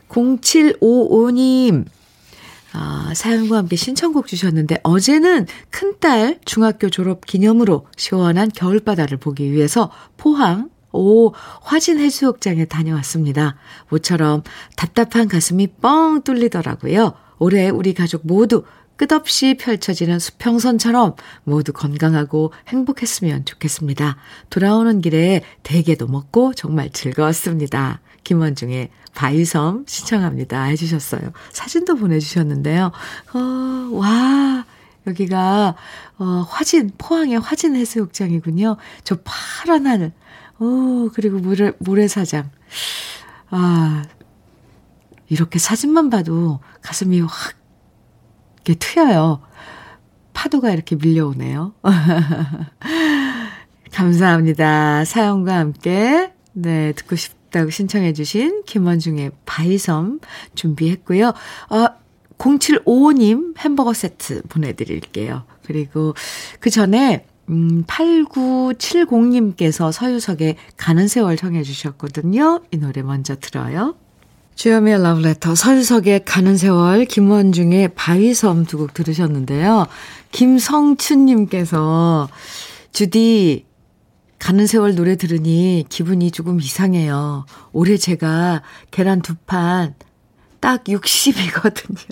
0755님, 0.09 1.85
아, 2.73 3.11
사연과 3.15 3.57
함께 3.57 3.75
신청곡 3.75 4.27
주셨는데 4.27 4.79
어제는 4.83 5.47
큰딸 5.69 6.39
중학교 6.45 6.89
졸업 6.89 7.25
기념으로 7.25 7.87
시원한 7.97 8.49
겨울바다를 8.49 9.17
보기 9.17 9.51
위해서 9.51 9.91
포항 10.17 10.69
오, 10.91 11.31
화진 11.61 11.99
해수욕장에 11.99 12.65
다녀왔습니다. 12.65 13.55
모처럼 13.89 14.43
답답한 14.75 15.27
가슴이 15.27 15.67
뻥 15.81 16.21
뚫리더라고요. 16.23 17.13
올해 17.39 17.69
우리 17.69 17.93
가족 17.93 18.21
모두 18.25 18.63
끝없이 18.95 19.55
펼쳐지는 19.59 20.17
수평선처럼 20.17 21.15
모두 21.43 21.71
건강하고 21.71 22.51
행복했으면 22.67 23.45
좋겠습니다. 23.45 24.17
돌아오는 24.49 25.01
길에 25.01 25.43
대게도 25.63 26.07
먹고 26.07 26.53
정말 26.55 26.89
즐거웠습니다. 26.89 28.01
김원중의 28.27 28.89
바위섬 29.13 29.85
신청합니다. 29.87 30.63
해주셨어요. 30.63 31.31
사진도 31.53 31.95
보내주셨는데요. 31.95 32.91
어, 33.33 33.39
와, 33.93 34.65
여기가, 35.07 35.75
어, 36.17 36.45
화진, 36.49 36.91
포항의 36.97 37.39
화진 37.39 37.77
해수욕장이군요. 37.77 38.75
저 39.05 39.17
파란 39.23 39.87
하늘. 39.87 40.11
오, 40.59 41.09
그리고 41.13 41.39
모래, 41.39 41.71
모래사장. 41.79 42.49
아, 43.49 44.03
이렇게 45.29 45.57
사진만 45.57 46.09
봐도 46.09 46.59
가슴이 46.81 47.21
확, 47.21 47.53
이렇게 48.65 48.75
트여요. 48.75 49.41
파도가 50.33 50.71
이렇게 50.71 50.97
밀려오네요. 50.97 51.73
감사합니다. 53.93 55.05
사연과 55.05 55.55
함께, 55.55 56.33
네, 56.51 56.91
듣고 56.91 57.15
싶 57.15 57.36
싶다고 57.47 57.69
신청해 57.69 58.13
주신 58.13 58.63
김원중의 58.65 59.31
바이섬 59.45 60.19
준비했고요. 60.55 61.33
어, 61.69 61.85
0755님 62.37 63.57
햄버거 63.57 63.93
세트 63.93 64.43
보내드릴게요. 64.43 65.43
그리고 65.65 66.13
그 66.59 66.69
전에 66.69 67.25
음, 67.49 67.83
8970님께서 67.85 69.91
서유석의 69.91 70.57
가는 70.75 71.07
세월 71.07 71.37
청해 71.37 71.63
주셨거든요. 71.63 72.61
이 72.71 72.77
노래 72.77 73.01
먼저 73.01 73.35
들어요. 73.35 73.95
주여미의 74.55 75.01
러브레터 75.01 75.55
서유석의 75.55 76.25
가는 76.25 76.57
세월 76.57 77.05
김원중의 77.05 77.93
바위섬 77.95 78.65
두 78.65 78.77
곡 78.77 78.93
들으셨는데요. 78.93 79.87
김성춘님께서 80.31 82.27
주디 82.91 83.66
가는 84.39 84.65
세월 84.67 84.95
노래 84.95 85.15
들으니 85.15 85.85
기분이 85.89 86.31
조금 86.31 86.59
이상해요. 86.61 87.45
올해 87.73 87.97
제가 87.97 88.61
계란 88.91 89.21
두 89.21 89.35
판 89.45 89.95
딱 90.59 90.83
60이거든요. 90.85 92.09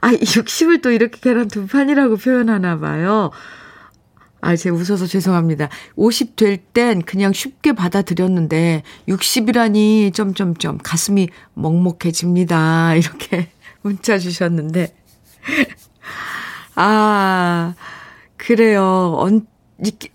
아, 0.00 0.12
60을 0.12 0.82
또 0.82 0.90
이렇게 0.90 1.18
계란 1.20 1.48
두 1.48 1.66
판이라고 1.66 2.16
표현하나 2.16 2.78
봐요. 2.78 3.30
아, 4.40 4.56
제가 4.56 4.74
웃어서 4.76 5.06
죄송합니다. 5.06 5.68
50 5.96 6.36
될 6.36 6.56
땐 6.56 7.02
그냥 7.02 7.32
쉽게 7.32 7.72
받아들였는데 7.72 8.82
60이라니 9.08 10.14
점점점 10.14 10.78
가슴이 10.78 11.28
먹먹해집니다. 11.54 12.94
이렇게 12.96 13.50
문자 13.82 14.18
주셨는데 14.18 14.94
아, 16.76 17.74
그래요. 18.36 19.14
언, 19.18 19.46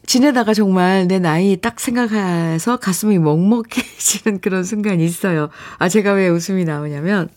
지내다가 0.06 0.54
정말 0.54 1.08
내 1.08 1.20
나이 1.20 1.58
딱 1.58 1.80
생각해서 1.80 2.78
가슴이 2.78 3.18
먹먹해지는 3.20 4.40
그런 4.42 4.64
순간이 4.64 5.04
있어요. 5.04 5.50
아, 5.80 5.90
제가 5.90 6.14
왜 6.14 6.28
웃음이 6.30 6.66
나오냐면, 6.66 7.30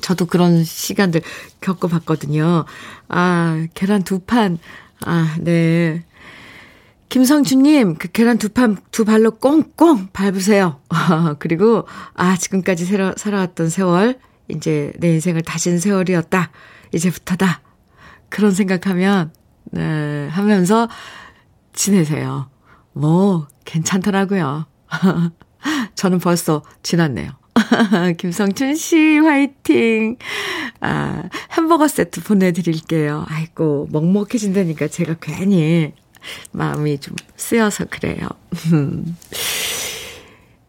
저도 0.00 0.26
그런 0.26 0.64
시간들 0.64 1.22
겪어봤거든요. 1.60 2.64
아, 3.08 3.66
계란 3.74 4.02
두 4.02 4.20
판. 4.20 4.58
아, 5.04 5.36
네. 5.40 6.04
김성주님, 7.08 7.96
그 7.96 8.08
계란 8.08 8.38
두 8.38 8.48
판, 8.48 8.76
두 8.92 9.04
발로 9.04 9.32
꽁꽁 9.32 10.08
밟으세요. 10.12 10.80
그리고, 11.40 11.86
아, 12.14 12.36
지금까지 12.36 12.84
살아, 12.84 13.14
살아왔던 13.16 13.68
세월, 13.68 14.18
이제 14.48 14.92
내 14.98 15.08
인생을 15.14 15.42
다진 15.42 15.78
세월이었다. 15.78 16.50
이제부터다. 16.92 17.62
그런 18.28 18.52
생각하면 18.52 19.32
네, 19.64 20.28
하면서 20.28 20.88
지내세요. 21.72 22.50
뭐, 22.92 23.46
괜찮더라고요. 23.64 24.66
저는 25.94 26.18
벌써 26.18 26.62
지났네요. 26.82 27.30
김성춘 28.18 28.74
씨, 28.74 29.18
화이팅! 29.18 30.16
아, 30.80 31.24
햄버거 31.52 31.86
세트 31.88 32.22
보내드릴게요. 32.22 33.26
아이고, 33.28 33.88
먹먹해진다니까 33.90 34.88
제가 34.88 35.16
괜히 35.20 35.92
마음이 36.52 36.98
좀 36.98 37.14
쓰여서 37.36 37.86
그래요. 37.86 38.28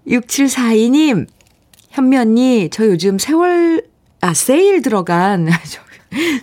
6742님, 0.08 1.28
현미 1.90 2.18
언니, 2.18 2.70
저 2.72 2.86
요즘 2.86 3.18
세월, 3.20 3.84
아, 4.22 4.34
세일 4.34 4.82
들어간, 4.82 5.50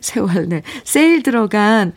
세월, 0.00 0.48
네, 0.48 0.62
세일 0.84 1.22
들어간 1.22 1.92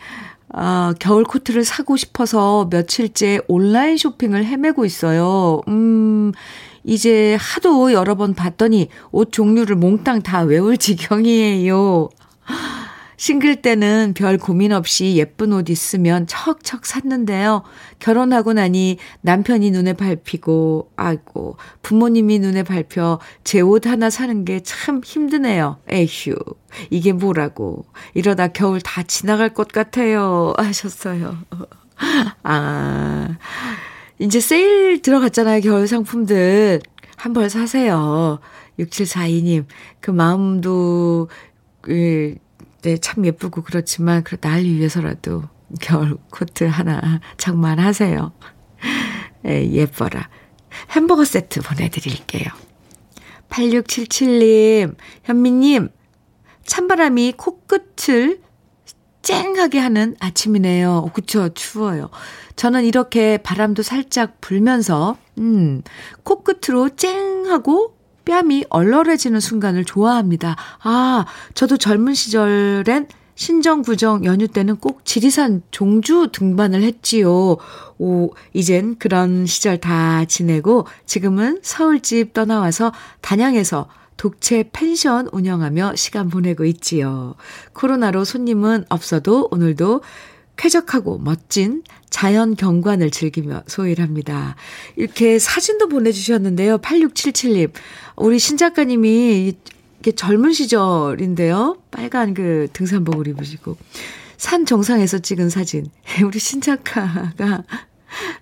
아, 0.54 0.94
겨울 1.00 1.24
코트를 1.24 1.64
사고 1.64 1.96
싶어서 1.96 2.68
며칠째 2.70 3.42
온라인 3.48 3.98
쇼핑을 3.98 4.46
헤매고 4.46 4.86
있어요. 4.86 5.62
음, 5.68 6.32
이제 6.84 7.38
하도 7.40 7.94
여러 7.94 8.16
번 8.16 8.34
봤더니 8.34 8.90
옷 9.12 9.32
종류를 9.32 9.76
몽땅 9.76 10.24
다 10.24 10.42
외울 10.42 10.78
지경이에요. 10.78 12.10
싱글 13.22 13.62
때는 13.62 14.16
별 14.16 14.40
고민 14.40 14.72
없이 14.72 15.14
예쁜 15.16 15.54
옷 15.54 15.70
있으면 15.70 16.26
척척 16.26 16.88
샀는데요. 16.88 17.62
결혼하고 18.00 18.54
나니 18.54 18.98
남편이 19.22 19.70
눈에 19.70 19.94
밟히고, 19.94 20.90
아이고, 20.96 21.58
부모님이 21.84 22.40
눈에 22.40 22.64
밟혀 22.64 23.20
제 23.44 23.62
옷 23.62 23.86
하나 23.86 24.10
사는 24.10 24.44
게 24.44 24.60
참 24.64 25.02
힘드네요. 25.06 25.78
에휴, 25.92 26.34
이게 26.90 27.14
뭐라고. 27.14 27.86
이러다 28.16 28.48
겨울 28.48 28.82
다 28.82 29.04
지나갈 29.04 29.54
것 29.54 29.68
같아요. 29.68 30.56
하셨어요. 30.58 31.38
아, 32.42 33.38
이제 34.18 34.40
세일 34.40 35.04
들어갔잖아요. 35.04 35.62
겨울 35.62 35.88
상품들. 35.88 36.82
한 37.18 37.34
벌 37.34 37.52
사세요. 37.52 38.40
6742님, 38.80 39.66
그 40.00 40.10
마음도, 40.10 41.30
그, 41.82 42.34
네, 42.82 42.98
참 42.98 43.26
예쁘고 43.26 43.62
그렇지만, 43.62 44.24
그날 44.24 44.64
위해서라도 44.64 45.44
겨울 45.80 46.18
코트 46.32 46.64
하나 46.64 47.22
장만하세요. 47.38 48.32
에, 49.46 49.72
예뻐라. 49.72 50.30
햄버거 50.92 51.24
세트 51.24 51.62
보내드릴게요. 51.62 52.50
8677님, 53.50 54.96
현미님, 55.24 55.90
찬바람이 56.66 57.34
코끝을 57.38 58.42
쨍하게 59.22 59.78
하는 59.80 60.16
아침이네요. 60.20 61.12
그쵸, 61.14 61.50
추워요. 61.50 62.10
저는 62.56 62.86
이렇게 62.86 63.38
바람도 63.38 63.84
살짝 63.84 64.42
불면서, 64.42 65.18
음, 65.38 65.84
코끝으로 66.24 66.96
쨍하고 66.96 68.01
뺨이 68.26 68.66
얼얼해지는 68.70 69.40
순간을 69.40 69.86
좋아합니다. 69.86 70.56
아, 70.84 71.26
저도 71.54 71.78
젊은 71.78 72.14
시절엔 72.14 73.08
신정, 73.36 73.82
구정, 73.82 74.24
연휴 74.26 74.48
때는 74.48 74.76
꼭 74.76 75.04
지리산 75.06 75.64
종주 75.72 76.30
등반을 76.32 76.84
했지요. 76.84 77.58
오, 77.98 78.30
이젠 78.54 78.98
그런 79.00 79.46
시절 79.46 79.80
다 79.80 80.26
지내고 80.26 80.86
지금은 81.06 81.60
서울집 81.64 82.34
떠나와서 82.34 82.92
단양에서 83.22 83.88
독채 84.18 84.70
펜션 84.72 85.30
운영하며 85.32 85.96
시간 85.96 86.30
보내고 86.30 86.66
있지요. 86.66 87.34
코로나로 87.74 88.24
손님은 88.24 88.86
없어도 88.90 89.48
오늘도 89.50 90.02
쾌적하고 90.58 91.18
멋진 91.18 91.84
자연 92.10 92.56
경관을 92.56 93.10
즐기며 93.10 93.64
소일합니다. 93.68 94.56
이렇게 94.96 95.40
사진도 95.40 95.88
보내주셨는데요. 95.88 96.80
8677님. 96.80 97.72
우리 98.18 98.38
신 98.38 98.58
작가님이 98.58 99.56
이게 100.00 100.12
젊은 100.12 100.52
시절인데요. 100.54 101.78
빨간 101.90 102.34
그 102.34 102.68
등산복을 102.74 103.28
입으시고 103.28 103.78
산 104.38 104.66
정상에서 104.66 105.20
찍은 105.20 105.50
사진. 105.50 105.86
우리 106.26 106.40
신 106.40 106.62
작가가 106.62 107.64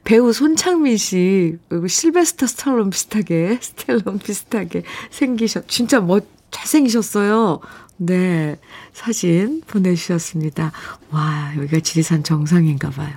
배우 0.03 0.33
손창민 0.33 0.97
씨, 0.97 1.57
그리고 1.67 1.87
실베스터 1.87 2.47
스탈론 2.47 2.89
비슷하게, 2.89 3.59
스텔론 3.61 4.19
비슷하게 4.19 4.83
생기셨, 5.11 5.67
진짜 5.67 5.99
멋, 5.99 6.25
잘생기셨어요. 6.51 7.59
네. 7.99 8.57
사진 8.93 9.61
보내주셨습니다. 9.67 10.71
와, 11.11 11.53
여기가 11.57 11.81
지리산 11.81 12.23
정상인가 12.23 12.89
봐요. 12.89 13.11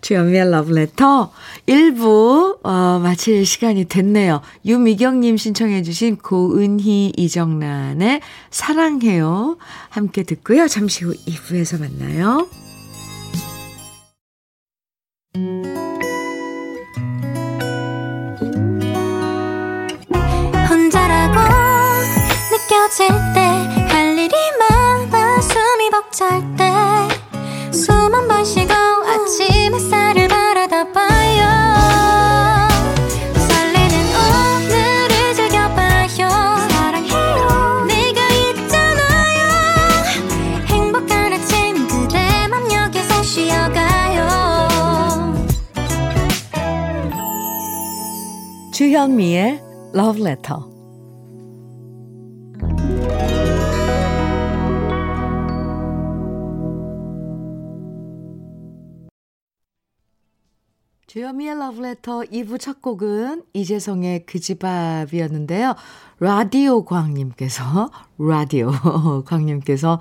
주연미의 0.00 0.50
러브레터 0.50 1.32
1부 1.66 2.58
어, 2.64 3.00
마칠 3.02 3.44
시간이 3.44 3.86
됐네요. 3.86 4.42
유미경님 4.64 5.36
신청해 5.36 5.82
주신 5.82 6.16
고은희 6.16 7.14
이정란의 7.16 8.20
사랑해요. 8.50 9.56
함께 9.88 10.22
듣고요. 10.22 10.68
잠시 10.68 11.04
후 11.04 11.14
2부에서 11.14 11.80
만나요. 11.80 12.48
쉬고 26.18 26.58
행복한 40.66 41.32
아침 41.34 41.86
그대 41.86 42.48
맘 42.48 42.68
여기서 42.72 43.22
쉬어가요. 43.22 44.28
주현미의 48.72 49.62
Love 49.94 50.20
Letter. 50.20 50.77
주현미의 61.28 61.56
Letter 61.56 62.26
2부 62.30 62.58
첫 62.58 62.80
곡은 62.80 63.42
이재성의 63.52 64.24
그 64.24 64.40
집 64.40 64.64
앞이었는데요. 64.64 65.74
라디오 66.20 66.84
광님께서, 66.86 67.90
라디오 68.18 68.72
광님께서, 69.26 70.00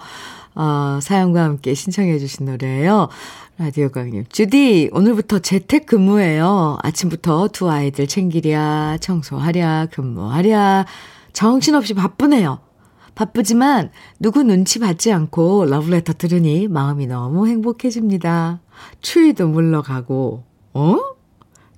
어, 0.55 0.99
사연과 1.01 1.43
함께 1.43 1.73
신청해 1.73 2.17
주신 2.19 2.45
노래예요. 2.45 3.09
라디오 3.57 3.89
광님. 3.89 4.25
주디, 4.29 4.91
오늘부터 4.93 5.39
재택 5.39 5.85
근무예요. 5.87 6.77
아침부터 6.81 7.49
두 7.49 7.69
아이들 7.69 8.07
챙기랴, 8.07 8.99
청소하랴, 9.01 9.87
근무하랴. 9.91 10.85
정신없이 11.33 11.93
바쁘네요. 11.93 12.59
바쁘지만 13.15 13.91
누구 14.19 14.43
눈치 14.43 14.79
받지 14.79 15.11
않고 15.11 15.65
러브레터 15.65 16.13
들으니 16.13 16.69
마음이 16.69 17.07
너무 17.07 17.47
행복해집니다. 17.47 18.61
추위도 19.01 19.49
물러가고, 19.49 20.45
어? 20.73 21.16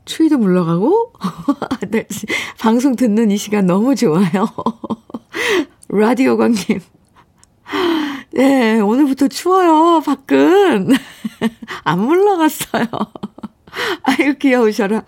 추위도 0.09 0.39
물러가고? 0.39 1.13
네, 1.91 2.07
방송 2.59 2.95
듣는 2.95 3.29
이 3.29 3.37
시간 3.37 3.67
너무 3.67 3.95
좋아요. 3.95 4.47
라디오 5.87 6.35
광님. 6.35 6.81
네, 8.31 8.79
오늘부터 8.79 9.27
추워요, 9.27 10.01
밖은. 10.03 10.89
안 11.83 11.99
물러갔어요. 11.99 12.85
아유, 14.03 14.33
귀여우셔라. 14.39 15.03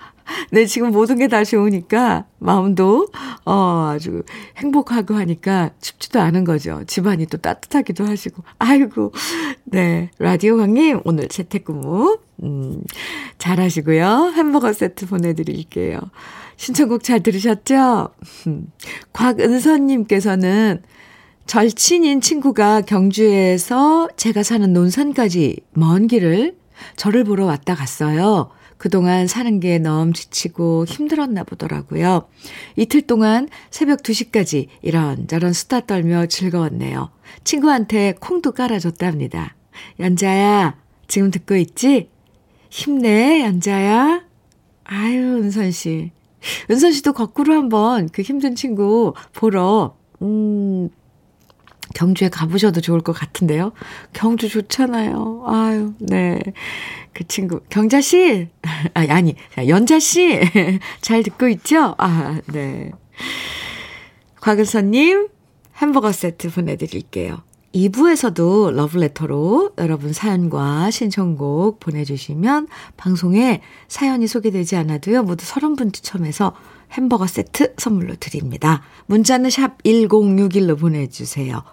네, 0.52 0.66
지금 0.66 0.92
모든 0.92 1.18
게다 1.18 1.44
좋으니까 1.44 2.26
마음도, 2.40 3.08
어, 3.46 3.92
아주 3.94 4.24
행복하고 4.58 5.16
하니까 5.16 5.72
춥지도 5.82 6.20
않은 6.20 6.44
거죠. 6.44 6.84
집안이 6.88 7.28
또 7.28 7.38
따뜻하기도 7.38 8.06
하시고. 8.06 8.44
아이고. 8.60 9.12
네. 9.66 10.10
라디오 10.20 10.58
광님, 10.58 11.02
오늘 11.06 11.28
재택근무, 11.28 12.20
음, 12.44 12.84
잘 13.38 13.60
하시고요. 13.60 14.34
햄버거 14.36 14.74
세트 14.74 15.08
보내 15.08 15.34
드릴게요. 15.34 16.00
신청곡 16.58 17.04
잘 17.04 17.22
들으셨죠? 17.22 18.10
곽은선 19.14 19.88
님께서는 19.88 20.82
절친인 21.48 22.22
친구가 22.22 22.82
경주에서 22.82 24.10
제가 24.16 24.44
사는 24.44 24.72
논산까지 24.72 25.58
먼 25.74 26.08
길을 26.08 26.56
저를 26.96 27.24
보러 27.24 27.46
왔다 27.46 27.76
갔어요. 27.76 28.52
그동안 28.82 29.28
사는 29.28 29.60
게 29.60 29.78
너무 29.78 30.12
지치고 30.12 30.86
힘들었나 30.86 31.44
보더라고요. 31.44 32.28
이틀 32.76 33.04
동안 33.04 33.48
새벽 33.70 34.02
2시까지 34.02 34.70
이런저런 34.82 35.54
수다 35.54 35.82
떨며 35.82 36.26
즐거웠네요. 36.26 37.12
친구한테 37.44 38.16
콩도 38.20 38.54
깔아줬답니다. 38.54 39.56
연자야, 40.00 40.80
지금 41.08 41.30
듣고 41.30 41.58
있지? 41.58 42.10
힘내, 42.72 43.42
연자야. 43.44 44.24
아유, 44.86 45.20
은선 45.36 45.70
씨. 45.70 46.10
은선 46.72 46.92
씨도 46.92 47.14
거꾸로 47.14 47.54
한번 47.54 48.10
그 48.10 48.24
힘든 48.24 48.56
친구 48.56 49.14
보러, 49.34 49.96
음, 50.24 50.90
경주에 51.94 52.30
가보셔도 52.30 52.82
좋을 52.82 53.02
것 53.02 53.14
같은데요. 53.14 53.72
경주 54.14 54.50
좋잖아요. 54.50 55.44
아유, 55.48 55.94
네. 56.00 56.40
그 57.14 57.28
친구, 57.28 57.60
경자씨! 57.70 58.48
아, 58.94 59.06
아니, 59.10 59.36
연자씨! 59.68 60.40
잘 61.02 61.24
듣고 61.24 61.48
있죠? 61.50 61.96
아, 61.98 62.40
네. 62.54 62.92
곽은서님, 64.40 65.28
햄버거 65.78 66.12
세트 66.12 66.50
보내드릴게요. 66.52 67.44
2부에서도 67.74 68.72
러브레터로 68.72 69.72
여러분 69.78 70.12
사연과 70.12 70.92
신청곡 70.92 71.80
보내주시면 71.80 72.68
방송에 72.98 73.62
사연이 73.88 74.28
소개되지 74.28 74.76
않아도요, 74.76 75.24
모두 75.24 75.46
30분 75.46 75.94
추첨해서 75.94 76.54
햄버거 76.92 77.28
세트 77.28 77.76
선물로 77.78 78.16
드립니다. 78.20 78.82
문자는 79.06 79.50
샵 79.50 79.82
1061로 79.84 80.78
보내주세요. 80.78 81.64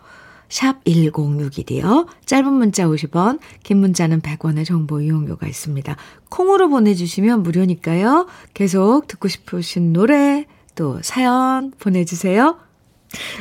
샵 0.49 0.83
1061이요. 0.85 2.07
짧은 2.25 2.53
문자 2.53 2.87
50원, 2.87 3.39
긴 3.63 3.79
문자는 3.79 4.21
100원의 4.21 4.65
정보 4.65 5.01
이용료가 5.01 5.47
있습니다. 5.47 5.97
콩으로 6.31 6.69
보내주시면 6.69 7.43
무료니까요. 7.43 8.27
계속 8.55 9.07
듣고 9.07 9.29
싶으신 9.29 9.93
노래, 9.93 10.47
또 10.75 11.01
사연 11.03 11.73
보내주세요. 11.79 12.59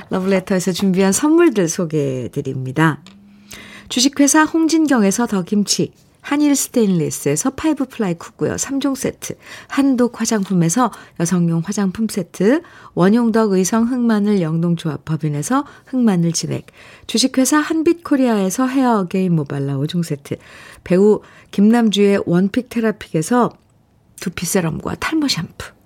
러브레터에서 0.10 0.72
준비한 0.72 1.12
선물들 1.12 1.68
소개해 1.68 2.30
드립니다. 2.30 3.02
주식회사 3.90 4.44
홍진경에서 4.44 5.28
더김치, 5.28 5.94
한일 6.28 6.58
스테인리스에서 6.58 7.52
five 7.52 7.86
ply 7.86 8.16
cookware 8.16 8.56
3종 8.56 8.98
세트, 8.98 9.38
한독 9.70 10.20
화장품에서 10.20 10.92
여성용 11.22 11.62
화장품 11.64 12.10
세트, 12.10 12.64
원용덕 12.96 13.54
의성 13.54 13.90
흑마늘 13.90 14.42
영농조합 14.42 15.06
법인에서 15.06 15.64
흑마늘 15.86 16.34
진액, 16.34 16.66
주식회사 17.08 17.60
한빛코리아에서 17.60 18.68
헤어 18.68 19.00
어게인 19.00 19.38
모발라 19.38 19.78
5종 19.78 20.04
세트, 20.04 20.36
배우 20.84 21.22
김남주의 21.52 22.24
원픽 22.26 22.68
테라픽에서 22.68 23.52
두피 24.20 24.46
세럼과 24.46 24.96
탈모 24.96 25.30
샴푸, 25.30 25.77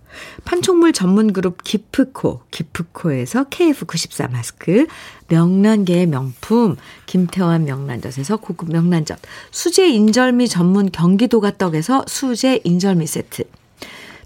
판촉물 0.46 0.94
전문 0.94 1.34
그룹 1.34 1.64
기프코, 1.64 2.42
기프코에서 2.52 3.46
KF94 3.46 4.32
마스크, 4.32 4.88
명란계의 5.28 6.08
명품, 6.08 6.76
김태환 7.06 7.66
명란젓에서 7.66 8.38
고급 8.38 8.72
명란젓, 8.72 9.20
수제 9.52 9.90
인절미 9.90 10.48
전문 10.48 10.92
경기도가 10.92 11.58
떡에서 11.58 12.06
수제 12.08 12.62
인절미 12.64 13.08
세트, 13.08 13.44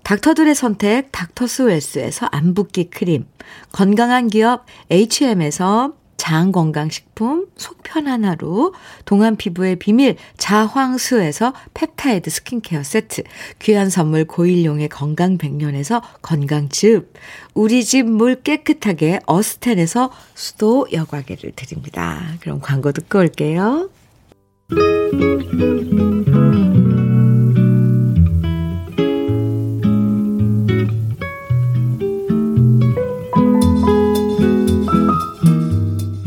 닥터들의 0.04 0.54
선택 0.54 1.12
닥터스웰스에서 1.12 2.28
안붓기 2.28 2.92
크림, 2.92 3.26
건강한 3.72 4.28
기업 4.28 4.66
H&M에서 4.92 5.94
장건강식품 6.18 7.48
속편한 7.58 8.26
하루, 8.26 8.72
동안 9.06 9.36
피부의 9.36 9.76
비밀 9.78 10.16
자황수에서 10.38 11.54
펩타이드 11.74 12.30
스킨케어 12.30 12.84
세트, 12.84 13.24
귀한 13.60 13.90
선물 13.90 14.26
고일용의 14.26 14.90
건강백년에서 14.90 16.02
건강즙, 16.22 17.14
우리 17.54 17.84
집 17.84 18.04
물 18.06 18.42
깨끗하게 18.42 19.20
어스텐에서 19.26 20.12
수도 20.34 20.88
여과기를 20.92 21.52
드립니다. 21.56 22.22
그럼 22.40 22.60
광고 22.62 22.92
듣고 22.92 23.20
올게요. 23.20 23.90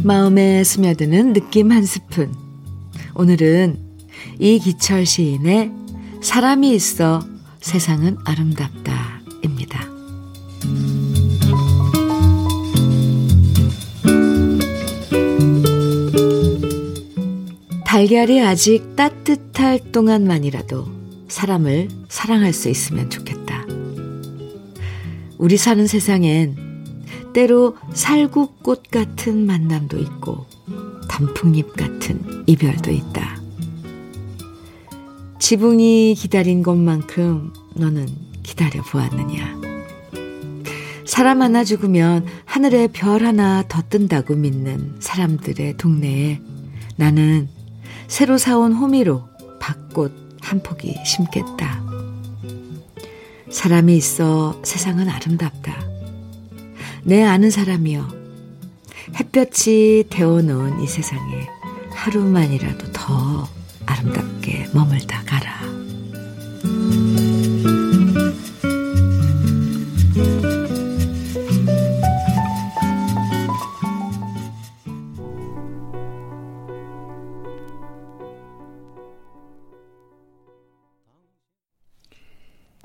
마음에 0.09 0.65
스며드는 0.65 1.35
느낌 1.35 1.71
한 1.71 1.85
스푼. 1.85 2.35
오늘은 3.15 3.77
이기철 4.39 5.05
시인의 5.05 5.71
사람이 6.23 6.73
있어 6.75 7.21
세상은 7.61 8.17
아름답다. 8.25 9.21
입니다. 9.45 9.87
달걀이 17.85 18.41
아직 18.41 18.97
따뜻할 18.97 19.93
동안만이라도 19.93 20.87
사람을 21.29 21.89
사랑할 22.09 22.55
수 22.55 22.71
있으면 22.71 23.11
좋겠다. 23.11 23.67
우리 25.37 25.59
사는 25.59 25.87
세상엔 25.87 26.68
때로 27.33 27.77
살구꽃 27.93 28.91
같은 28.91 29.47
만남도 29.47 29.99
있고 29.99 30.47
단풍잎 31.09 31.75
같은 31.75 32.45
이별도 32.47 32.91
있다. 32.91 33.41
지붕이 35.39 36.15
기다린 36.15 36.63
것만큼 36.63 37.53
너는 37.75 38.09
기다려 38.43 38.83
보았느냐. 38.83 39.59
사람 41.07 41.43
하나 41.43 41.65
죽으면 41.65 42.27
하늘에 42.45 42.87
별 42.87 43.25
하나 43.25 43.65
더 43.67 43.83
뜬다고 43.89 44.35
믿는 44.35 44.97
사람들의 45.01 45.77
동네에 45.79 46.41
나는 46.97 47.49
새로 48.09 48.37
사온 48.37 48.73
호미로 48.75 49.25
밭꽃 49.59 50.13
한 50.41 50.63
폭이 50.63 50.95
심겠다. 51.05 51.83
사람이 53.51 53.97
있어 53.97 54.61
세상은 54.65 55.09
아름답다. 55.09 55.98
내 57.09 57.25
아는 57.25 57.51
사람이여. 57.51 58.07
햇볕이 59.19 60.05
데워놓은 60.11 60.83
이 60.83 60.87
세상에 60.87 61.47
하루만이라도 61.91 62.93
더 62.93 63.49
아름답게 63.87 64.67
머물다 64.75 65.23
가라. 65.25 65.63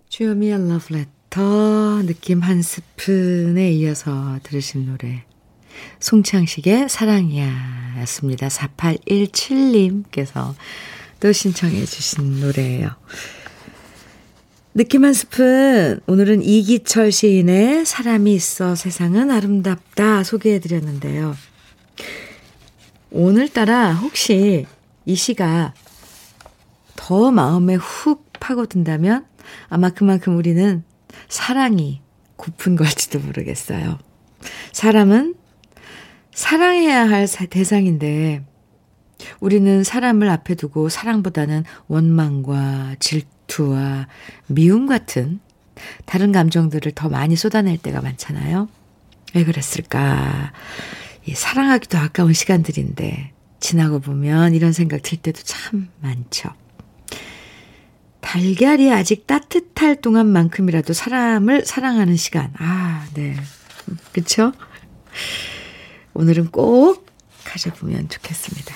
주요미의 0.08 0.70
러브레터 0.70 1.23
더 1.34 2.04
느낌 2.04 2.42
한 2.42 2.62
스푼에 2.62 3.72
이어서 3.72 4.38
들으신 4.44 4.86
노래 4.86 5.24
송창식의 6.00 6.90
사랑이야 6.90 7.96
였습니다. 8.02 8.50
4817님께서 8.50 10.54
또 11.20 11.32
신청해 11.32 11.86
주신 11.86 12.40
노래예요. 12.40 12.92
느낌 14.76 15.06
한 15.06 15.14
스푼 15.14 16.02
오늘은 16.06 16.44
이기철 16.44 17.12
시인의 17.12 17.88
사람이 17.88 18.32
있어 18.36 18.76
세상은 18.76 19.32
아름답다 19.32 20.24
소개해 20.24 20.60
드렸는데요. 20.60 21.36
오늘따라 23.10 23.94
혹시 23.94 24.68
이 25.08 25.16
시가 25.16 25.74
더 26.96 27.32
마음에 27.32 27.74
훅 27.74 28.34
파고든다면 28.34 29.26
아마 29.70 29.90
그만큼 29.90 30.38
우리는 30.38 30.84
사랑이 31.34 32.00
고픈 32.36 32.76
걸지도 32.76 33.18
모르겠어요. 33.18 33.98
사람은 34.72 35.34
사랑해야 36.32 37.10
할 37.10 37.28
대상인데, 37.50 38.46
우리는 39.40 39.84
사람을 39.84 40.30
앞에 40.30 40.54
두고 40.54 40.90
사랑보다는 40.90 41.64
원망과 41.88 42.98
질투와 43.00 44.08
미움 44.46 44.86
같은 44.86 45.40
다른 46.06 46.32
감정들을 46.32 46.92
더 46.92 47.10
많이 47.10 47.36
쏟아낼 47.36 47.80
때가 47.80 48.02
많잖아요. 48.02 48.70
왜 49.34 49.44
그랬을까? 49.44 50.54
사랑하기도 51.34 51.98
아까운 51.98 52.34
시간들인데, 52.34 53.32
지나고 53.60 54.02
보면 54.02 54.54
이런 54.54 54.72
생각 54.72 55.02
들 55.02 55.18
때도 55.18 55.42
참 55.42 55.90
많죠. 56.00 56.52
달걀이 58.24 58.92
아직 58.92 59.28
따뜻할 59.28 59.98
동안만큼이라도 59.98 60.94
사람을 60.94 61.66
사랑하는 61.66 62.16
시간. 62.16 62.52
아, 62.58 63.06
네. 63.14 63.36
그쵸? 64.14 64.54
오늘은 66.14 66.50
꼭 66.50 67.06
가져보면 67.44 68.10
좋겠습니다. 68.10 68.74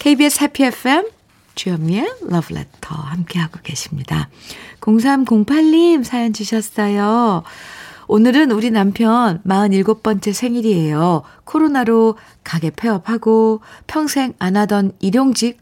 KBS 0.00 0.42
해피 0.42 0.64
FM 0.64 1.08
주현미의 1.54 2.08
러브레터 2.22 2.94
함께하고 2.94 3.60
계십니다. 3.62 4.28
0308님 4.80 6.02
사연 6.02 6.32
주셨어요. 6.32 7.42
오늘은 8.06 8.50
우리 8.52 8.70
남편 8.70 9.42
47번째 9.42 10.32
생일이에요. 10.32 11.22
코로나로 11.44 12.16
가게 12.42 12.70
폐업하고 12.70 13.60
평생 13.86 14.32
안 14.38 14.56
하던 14.56 14.92
일용직 15.00 15.58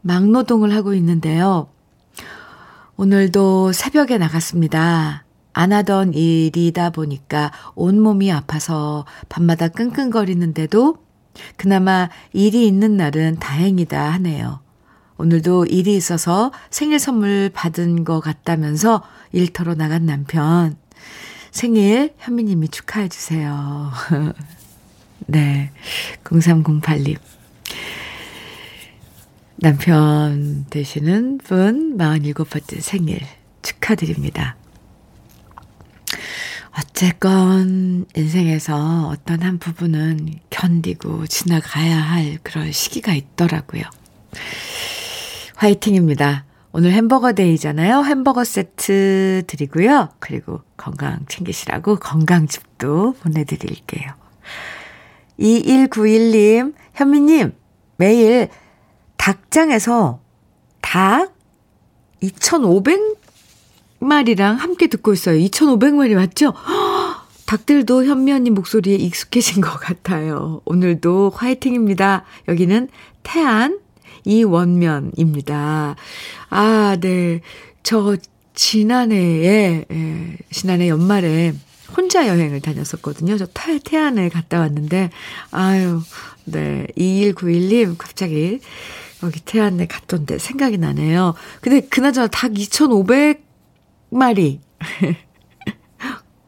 막노동을 0.00 0.74
하고 0.74 0.92
있는데요. 0.94 1.68
오늘도 2.96 3.72
새벽에 3.72 4.18
나갔습니다. 4.18 5.24
안 5.54 5.72
하던 5.72 6.14
일이다 6.14 6.90
보니까 6.90 7.52
온몸이 7.74 8.30
아파서 8.32 9.04
밤마다 9.28 9.68
끙끙거리는데도 9.68 10.96
그나마 11.56 12.08
일이 12.32 12.66
있는 12.66 12.96
날은 12.96 13.38
다행이다 13.38 14.12
하네요. 14.12 14.60
오늘도 15.18 15.66
일이 15.66 15.96
있어서 15.96 16.52
생일 16.70 16.98
선물 16.98 17.50
받은 17.52 18.04
것 18.04 18.20
같다면서 18.20 19.02
일터로 19.32 19.74
나간 19.74 20.06
남편. 20.06 20.76
생일 21.50 22.14
현미님이 22.18 22.68
축하해 22.68 23.08
주세요. 23.08 23.90
네. 25.26 25.70
0308님. 26.24 27.18
남편 29.62 30.66
되시는 30.70 31.38
분 31.38 31.96
47번째 31.96 32.80
생일 32.80 33.20
축하드립니다. 33.62 34.56
어쨌건 36.76 38.04
인생에서 38.16 39.06
어떤 39.06 39.40
한 39.42 39.60
부분은 39.60 40.40
견디고 40.50 41.28
지나가야 41.28 41.96
할 41.96 42.38
그런 42.42 42.72
시기가 42.72 43.14
있더라고요. 43.14 43.84
화이팅입니다. 45.54 46.44
오늘 46.72 46.90
햄버거 46.90 47.32
데이잖아요. 47.32 48.02
햄버거 48.02 48.42
세트 48.42 49.44
드리고요. 49.46 50.08
그리고 50.18 50.62
건강 50.76 51.24
챙기시라고 51.28 52.00
건강즙도 52.00 53.12
보내드릴게요. 53.12 54.10
2191님, 55.38 56.74
현미님, 56.94 57.54
매일 57.96 58.48
닭장에서 59.22 60.20
닭 60.80 61.32
2,500마리랑 62.24 64.56
함께 64.56 64.88
듣고 64.88 65.12
있어요. 65.12 65.38
2,500마리 65.38 66.16
맞죠? 66.16 66.52
닭들도 67.46 68.04
현미 68.04 68.32
언니 68.32 68.50
목소리에 68.50 68.96
익숙해진 68.96 69.60
것 69.60 69.78
같아요. 69.78 70.60
오늘도 70.64 71.34
화이팅입니다. 71.36 72.24
여기는 72.48 72.88
태안 73.22 73.78
이원면입니다. 74.24 75.94
아, 76.50 76.96
네. 77.00 77.42
저 77.84 78.16
지난해에, 78.54 79.84
예, 79.88 80.36
지난해 80.50 80.88
연말에 80.88 81.54
혼자 81.96 82.26
여행을 82.26 82.60
다녔었거든요. 82.60 83.36
저 83.36 83.46
태, 83.54 83.78
태안에 83.78 84.30
갔다 84.30 84.58
왔는데, 84.58 85.10
아유, 85.52 86.00
네. 86.44 86.88
2191님, 86.96 87.94
갑자기 87.98 88.58
여기 89.22 89.40
태안에 89.40 89.86
갔던데 89.86 90.38
생각이 90.38 90.78
나네요. 90.78 91.34
근데 91.60 91.80
그나저나 91.80 92.28
닭 92.28 92.52
2,500마리. 92.52 94.58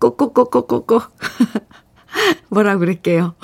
꼬꼬꼬꼬꼬꼬. 0.01 1.01
뭐라 2.51 2.77
그럴게요. 2.79 3.35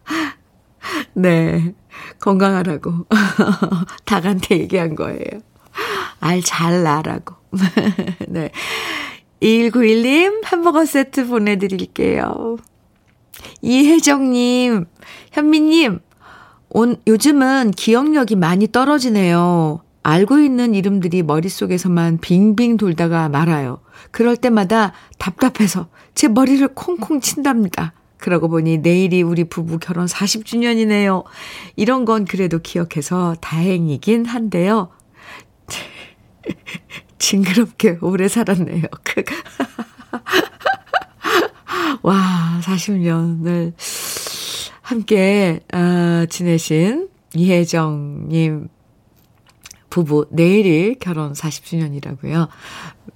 네. 1.14 1.74
건강하라고. 2.20 3.06
닭한테 4.04 4.58
얘기한 4.58 4.94
거예요. 4.94 5.40
알 6.20 6.42
잘 6.42 6.82
나라고. 6.82 7.34
네. 8.28 8.50
2191님 9.42 10.44
햄버거 10.46 10.84
세트 10.84 11.26
보내드릴게요. 11.26 12.56
이혜정님, 13.60 14.86
현미님, 15.32 16.00
온, 16.76 16.96
요즘은 17.06 17.70
기억력이 17.70 18.36
많이 18.36 18.70
떨어지네요. 18.70 19.80
알고 20.02 20.40
있는 20.40 20.74
이름들이 20.74 21.22
머릿속에서만 21.22 22.18
빙빙 22.18 22.76
돌다가 22.76 23.30
말아요. 23.30 23.80
그럴 24.10 24.36
때마다 24.36 24.92
답답해서 25.16 25.88
제 26.14 26.28
머리를 26.28 26.68
콩콩 26.74 27.22
친답니다. 27.22 27.94
그러고 28.18 28.50
보니 28.50 28.76
내일이 28.78 29.22
우리 29.22 29.44
부부 29.44 29.78
결혼 29.78 30.04
40주년이네요. 30.04 31.24
이런 31.76 32.04
건 32.04 32.26
그래도 32.26 32.58
기억해서 32.58 33.36
다행이긴 33.40 34.26
한데요. 34.26 34.90
징그럽게 37.18 38.00
오래 38.02 38.28
살았네요. 38.28 38.82
와, 42.02 42.60
40년을 42.62 43.72
함께 44.86 45.58
어, 45.74 46.26
지내신 46.30 47.08
이혜정님 47.34 48.68
부부 49.90 50.26
내일이 50.30 50.94
결혼 51.00 51.32
40주년이라고요. 51.32 52.46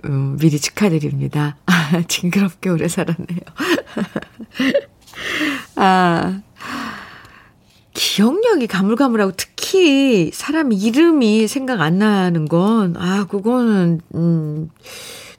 음, 0.06 0.36
미리 0.40 0.58
축하드립니다. 0.58 1.58
징그럽게 2.08 2.70
오래 2.70 2.88
살았네요. 2.88 3.38
아, 5.76 6.42
기억력이 7.94 8.66
가물가물하고 8.66 9.34
특히 9.36 10.32
사람 10.32 10.72
이름이 10.72 11.46
생각 11.46 11.82
안 11.82 11.98
나는 11.98 12.46
건, 12.46 12.96
아, 12.96 13.26
그거는, 13.26 14.00
음, 14.16 14.70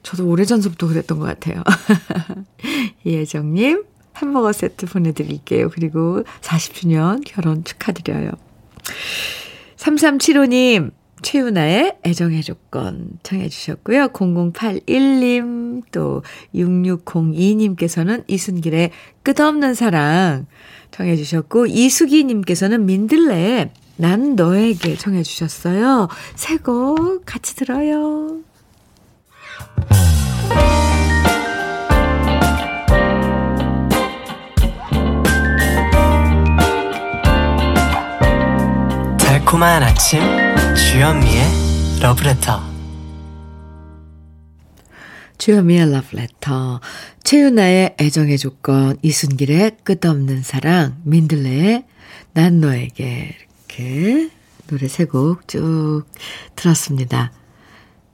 저도 0.02 0.26
오래전부터 0.26 0.88
그랬던 0.88 1.18
것 1.18 1.26
같아요. 1.26 1.62
이혜정님, 3.04 3.84
햄버거 4.22 4.52
세트 4.52 4.86
보내드릴게요. 4.86 5.68
그리고 5.70 6.22
40주년 6.40 7.22
결혼 7.24 7.64
축하드려요. 7.64 8.30
3375님, 9.76 10.92
최윤아의 11.22 11.98
애정의 12.04 12.42
조건 12.42 13.10
청해 13.22 13.48
주셨고요. 13.48 14.08
0081님 14.08 15.82
또 15.92 16.22
6602님께서는 16.54 18.24
이순길의 18.26 18.90
끝없는 19.22 19.74
사랑 19.74 20.46
청해 20.90 21.16
주셨고 21.16 21.66
이수기님께서는 21.66 22.86
민들레의 22.86 23.70
난 23.96 24.34
너에게 24.34 24.96
청해 24.96 25.22
주셨어요. 25.22 26.08
새곡 26.34 27.24
같이 27.24 27.54
들어요. 27.54 28.40
달콤한 39.52 39.82
아침 39.82 40.18
주현미의 40.74 41.44
러브레터 42.00 42.62
주현미의 45.36 45.92
러브레터 45.92 46.80
최윤아의 47.22 47.96
애정의 48.00 48.38
조건 48.38 48.96
이순길의 49.02 49.72
끝없는 49.84 50.42
사랑 50.42 50.96
민들레의 51.04 51.84
난 52.32 52.60
너에게 52.60 53.36
이렇게 53.68 54.30
노래 54.68 54.88
세 54.88 55.04
곡 55.04 55.46
쭉 55.46 56.04
들었습니다. 56.56 57.30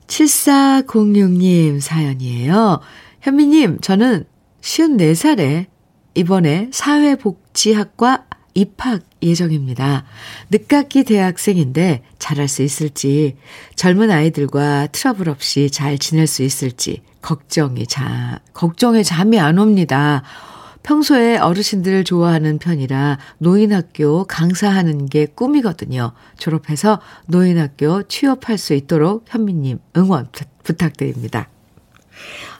7406님 0.07 1.79
사연이에요. 1.79 2.81
현미님 3.21 3.79
저는 3.79 4.25
54살에 4.61 5.67
이번에 6.15 6.69
사회복지학과 6.73 8.25
입학 8.59 9.01
예정입니다. 9.21 10.03
늦깎이 10.49 11.05
대학생인데 11.05 12.03
잘할 12.19 12.47
수 12.47 12.61
있을지, 12.61 13.37
젊은 13.75 14.11
아이들과 14.11 14.87
트러블 14.87 15.29
없이 15.29 15.69
잘 15.71 15.97
지낼 15.97 16.27
수 16.27 16.43
있을지, 16.43 17.01
걱정이 17.21 17.87
자, 17.87 18.39
걱정에 18.53 19.03
잠이 19.03 19.39
안 19.39 19.59
옵니다. 19.59 20.23
평소에 20.83 21.37
어르신들을 21.37 22.03
좋아하는 22.03 22.57
편이라 22.57 23.19
노인학교 23.37 24.25
강사하는 24.25 25.05
게 25.05 25.25
꿈이거든요. 25.25 26.13
졸업해서 26.37 26.99
노인학교 27.27 28.03
취업할 28.03 28.57
수 28.57 28.73
있도록 28.73 29.25
현미님 29.27 29.79
응원 29.95 30.27
부, 30.31 30.45
부탁드립니다. 30.63 31.49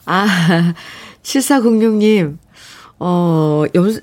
아, 0.06 0.26
7406님, 1.22 2.38
어, 2.98 3.64
연, 3.74 4.00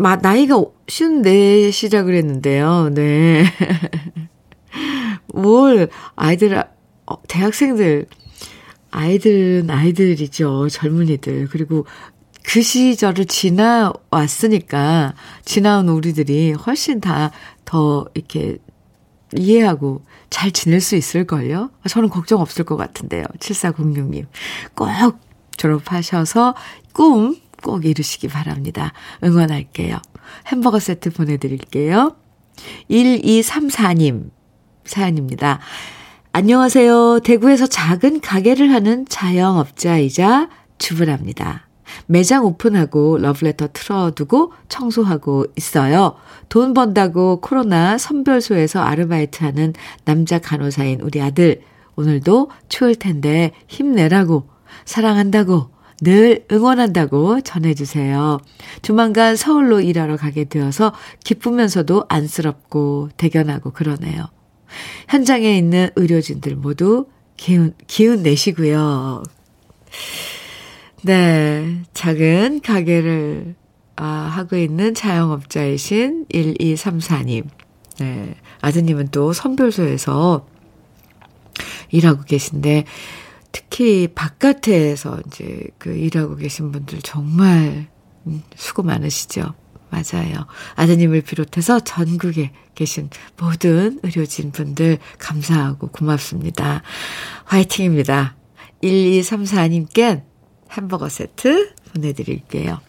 마, 0.00 0.16
나이가 0.16 0.64
쉬운 0.88 1.22
네 1.22 1.70
시작을 1.70 2.14
했는데요. 2.14 2.90
네. 2.94 3.44
뭘, 5.32 5.88
아이들, 6.16 6.62
어, 7.06 7.22
대학생들, 7.28 8.06
아이들은 8.90 9.70
아이들이죠. 9.70 10.68
젊은이들. 10.68 11.48
그리고 11.50 11.86
그 12.42 12.62
시절을 12.62 13.26
지나왔으니까, 13.26 15.14
지나온 15.44 15.88
우리들이 15.88 16.52
훨씬 16.52 17.00
다 17.00 17.30
더 17.70 18.04
이렇게 18.14 18.58
이해하고 19.36 20.02
잘 20.28 20.50
지낼 20.50 20.80
수 20.80 20.96
있을걸요? 20.96 21.70
저는 21.88 22.08
걱정 22.08 22.40
없을 22.40 22.64
것 22.64 22.76
같은데요. 22.76 23.24
7406님. 23.38 24.26
꼭 24.74 24.88
졸업하셔서 25.56 26.56
꿈 26.92 27.36
꼭 27.62 27.84
이루시기 27.84 28.28
바랍니다. 28.28 28.92
응원할게요. 29.22 29.98
햄버거 30.46 30.78
세트 30.78 31.10
보내드릴게요. 31.10 32.16
1234님 32.90 34.30
사연입니다. 34.84 35.60
안녕하세요. 36.32 37.20
대구에서 37.24 37.66
작은 37.66 38.20
가게를 38.20 38.72
하는 38.72 39.04
자영업자이자 39.08 40.48
주부랍니다. 40.78 41.66
매장 42.06 42.44
오픈하고 42.44 43.18
러브레터 43.18 43.68
틀어두고 43.72 44.52
청소하고 44.68 45.46
있어요. 45.56 46.14
돈 46.48 46.72
번다고 46.72 47.40
코로나 47.40 47.98
선별소에서 47.98 48.80
아르바이트 48.80 49.42
하는 49.42 49.72
남자 50.04 50.38
간호사인 50.38 51.00
우리 51.00 51.20
아들. 51.20 51.62
오늘도 51.96 52.50
추울 52.68 52.94
텐데 52.94 53.52
힘내라고 53.66 54.48
사랑한다고 54.84 55.70
늘 56.00 56.46
응원한다고 56.50 57.42
전해주세요. 57.42 58.38
조만간 58.82 59.36
서울로 59.36 59.80
일하러 59.80 60.16
가게 60.16 60.44
되어서 60.44 60.92
기쁘면서도 61.24 62.06
안쓰럽고 62.08 63.10
대견하고 63.16 63.72
그러네요. 63.72 64.26
현장에 65.08 65.56
있는 65.56 65.90
의료진들 65.96 66.56
모두 66.56 67.06
기운, 67.36 67.74
기운 67.86 68.22
내시고요. 68.22 69.22
네, 71.02 71.82
작은 71.94 72.60
가게를 72.60 73.54
아, 73.96 74.04
하고 74.04 74.56
있는 74.56 74.94
자영업자이신 74.94 76.26
1234님. 76.32 77.46
네, 77.98 78.34
아드님은 78.62 79.08
또 79.08 79.32
선별소에서 79.32 80.46
일하고 81.90 82.22
계신데, 82.22 82.84
특히 83.52 84.08
바깥에서 84.08 85.20
이제 85.26 85.66
그 85.78 85.90
일하고 85.90 86.36
계신 86.36 86.72
분들 86.72 87.00
정말 87.02 87.88
음, 88.26 88.42
수고 88.54 88.82
많으시죠? 88.82 89.54
맞아요. 89.90 90.46
아드님을 90.76 91.22
비롯해서 91.22 91.80
전국에 91.80 92.52
계신 92.74 93.10
모든 93.38 93.98
의료진 94.02 94.52
분들 94.52 94.98
감사하고 95.18 95.88
고맙습니다. 95.88 96.82
화이팅입니다. 97.44 98.36
1234님께 98.82 100.22
햄버거 100.70 101.08
세트 101.08 101.74
보내드릴게요. 101.92 102.80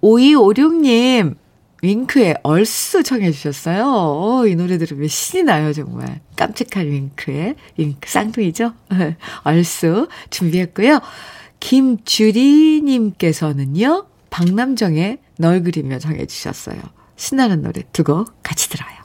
5256님, 0.00 1.36
윙크의 1.84 2.38
얼스 2.42 3.02
청해 3.02 3.30
주셨어요. 3.30 3.84
오, 3.84 4.46
이 4.46 4.54
노래 4.56 4.78
들으면 4.78 5.06
신이 5.06 5.42
나요, 5.42 5.72
정말. 5.72 6.20
깜찍한 6.36 6.86
윙크의, 6.86 7.56
윙크 7.76 8.08
쌍둥이죠? 8.08 8.72
얼스 9.44 10.06
준비했고요. 10.30 11.00
김주리 11.60 12.80
님께서는요, 12.82 14.06
박남정의 14.30 15.18
널 15.38 15.62
그리며 15.62 15.98
정해 15.98 16.26
주셨어요. 16.26 16.78
신나는 17.16 17.62
노래 17.62 17.82
두 17.92 18.02
곡 18.02 18.42
같이 18.42 18.68
들어요. 18.70 19.03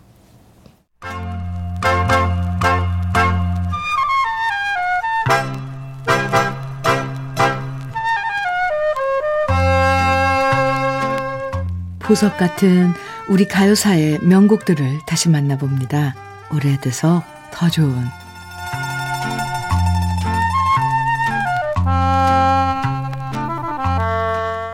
보석 12.10 12.38
같은 12.38 12.92
우리 13.28 13.48
가요사의 13.48 14.22
명곡들을 14.24 15.02
다시 15.06 15.30
만나봅니다. 15.30 16.16
오래돼서 16.52 17.24
더 17.52 17.70
좋은 17.70 18.04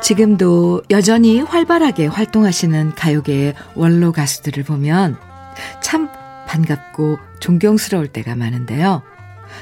지금도 0.02 0.84
여전히 0.90 1.42
활발하게 1.42 2.08
활동하시는 2.08 2.96
가요계의 2.96 3.54
원로 3.76 4.14
가수들을 4.14 4.64
보면 4.64 5.18
참 5.84 6.08
반갑고 6.48 7.18
존경스러울 7.42 8.08
때가 8.08 8.38
많은데요. 8.38 9.04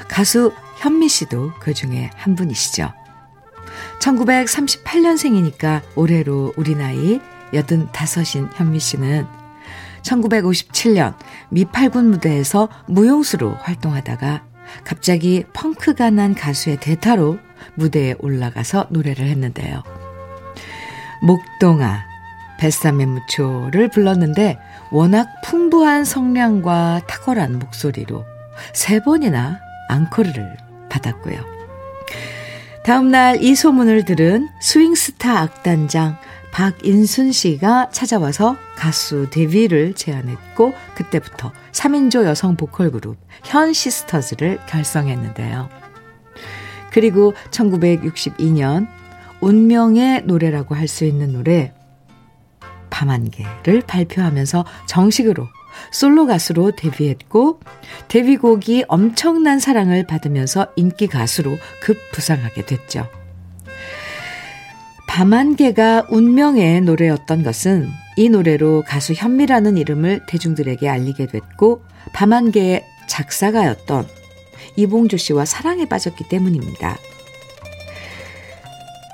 가수 0.06 0.52
현미 0.76 1.08
씨도 1.08 1.54
그 1.58 1.74
중에 1.74 2.10
한 2.14 2.36
분이시죠. 2.36 2.92
1938년생이니까 4.00 5.82
올해로 5.96 6.52
우리 6.56 6.76
나이 6.76 7.20
85인 7.62 8.50
현미 8.54 8.78
씨는 8.78 9.26
1957년 10.02 11.14
미팔군 11.50 12.10
무대에서 12.10 12.68
무용수로 12.86 13.54
활동하다가 13.60 14.44
갑자기 14.84 15.44
펑크가 15.52 16.10
난 16.10 16.34
가수의 16.34 16.78
대타로 16.78 17.38
무대에 17.74 18.14
올라가서 18.18 18.88
노래를 18.90 19.26
했는데요. 19.26 19.82
목동아, 21.22 22.04
뱃삼의 22.58 23.06
무초를 23.06 23.88
불렀는데 23.88 24.58
워낙 24.90 25.28
풍부한 25.42 26.04
성량과 26.04 27.02
탁월한 27.06 27.58
목소리로 27.58 28.24
세 28.72 29.00
번이나 29.00 29.58
앙코르를 29.88 30.56
받았고요. 30.88 31.54
다음날 32.84 33.42
이 33.42 33.54
소문을 33.54 34.04
들은 34.04 34.48
스윙스타 34.60 35.40
악단장 35.40 36.18
박인순 36.54 37.32
씨가 37.32 37.90
찾아와서 37.90 38.56
가수 38.76 39.28
데뷔를 39.28 39.92
제안했고 39.94 40.72
그때부터 40.94 41.52
3인조 41.72 42.24
여성 42.24 42.54
보컬 42.54 42.92
그룹 42.92 43.16
현 43.42 43.72
시스터즈를 43.72 44.60
결성했는데요. 44.68 45.68
그리고 46.92 47.34
1962년 47.50 48.86
운명의 49.40 50.22
노래라고 50.26 50.76
할 50.76 50.86
수 50.86 51.04
있는 51.04 51.32
노래 51.32 51.74
밤한개를 52.88 53.82
발표하면서 53.88 54.64
정식으로 54.86 55.48
솔로 55.90 56.26
가수로 56.26 56.70
데뷔했고 56.76 57.58
데뷔곡이 58.06 58.84
엄청난 58.86 59.58
사랑을 59.58 60.06
받으면서 60.06 60.68
인기 60.76 61.08
가수로 61.08 61.58
급부상하게 61.80 62.64
됐죠. 62.66 63.08
밤한개가 65.14 66.08
운명의 66.10 66.80
노래였던 66.80 67.44
것은 67.44 67.88
이 68.16 68.28
노래로 68.28 68.82
가수 68.84 69.12
현미라는 69.12 69.76
이름을 69.76 70.26
대중들에게 70.26 70.88
알리게 70.88 71.26
됐고 71.26 71.82
밤한개의 72.12 72.84
작사가였던 73.06 74.08
이봉조 74.74 75.16
씨와 75.16 75.44
사랑에 75.44 75.84
빠졌기 75.84 76.24
때문입니다. 76.28 76.98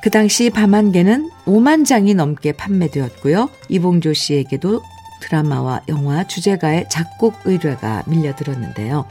그 0.03 0.09
당시 0.09 0.49
밤한개는 0.49 1.29
5만 1.45 1.85
장이 1.85 2.15
넘게 2.15 2.53
판매되었고요. 2.53 3.51
이봉조 3.69 4.15
씨에게도 4.15 4.81
드라마와 5.21 5.83
영화 5.89 6.27
주제가의 6.27 6.89
작곡 6.89 7.35
의뢰가 7.45 8.05
밀려들었는데요. 8.07 9.07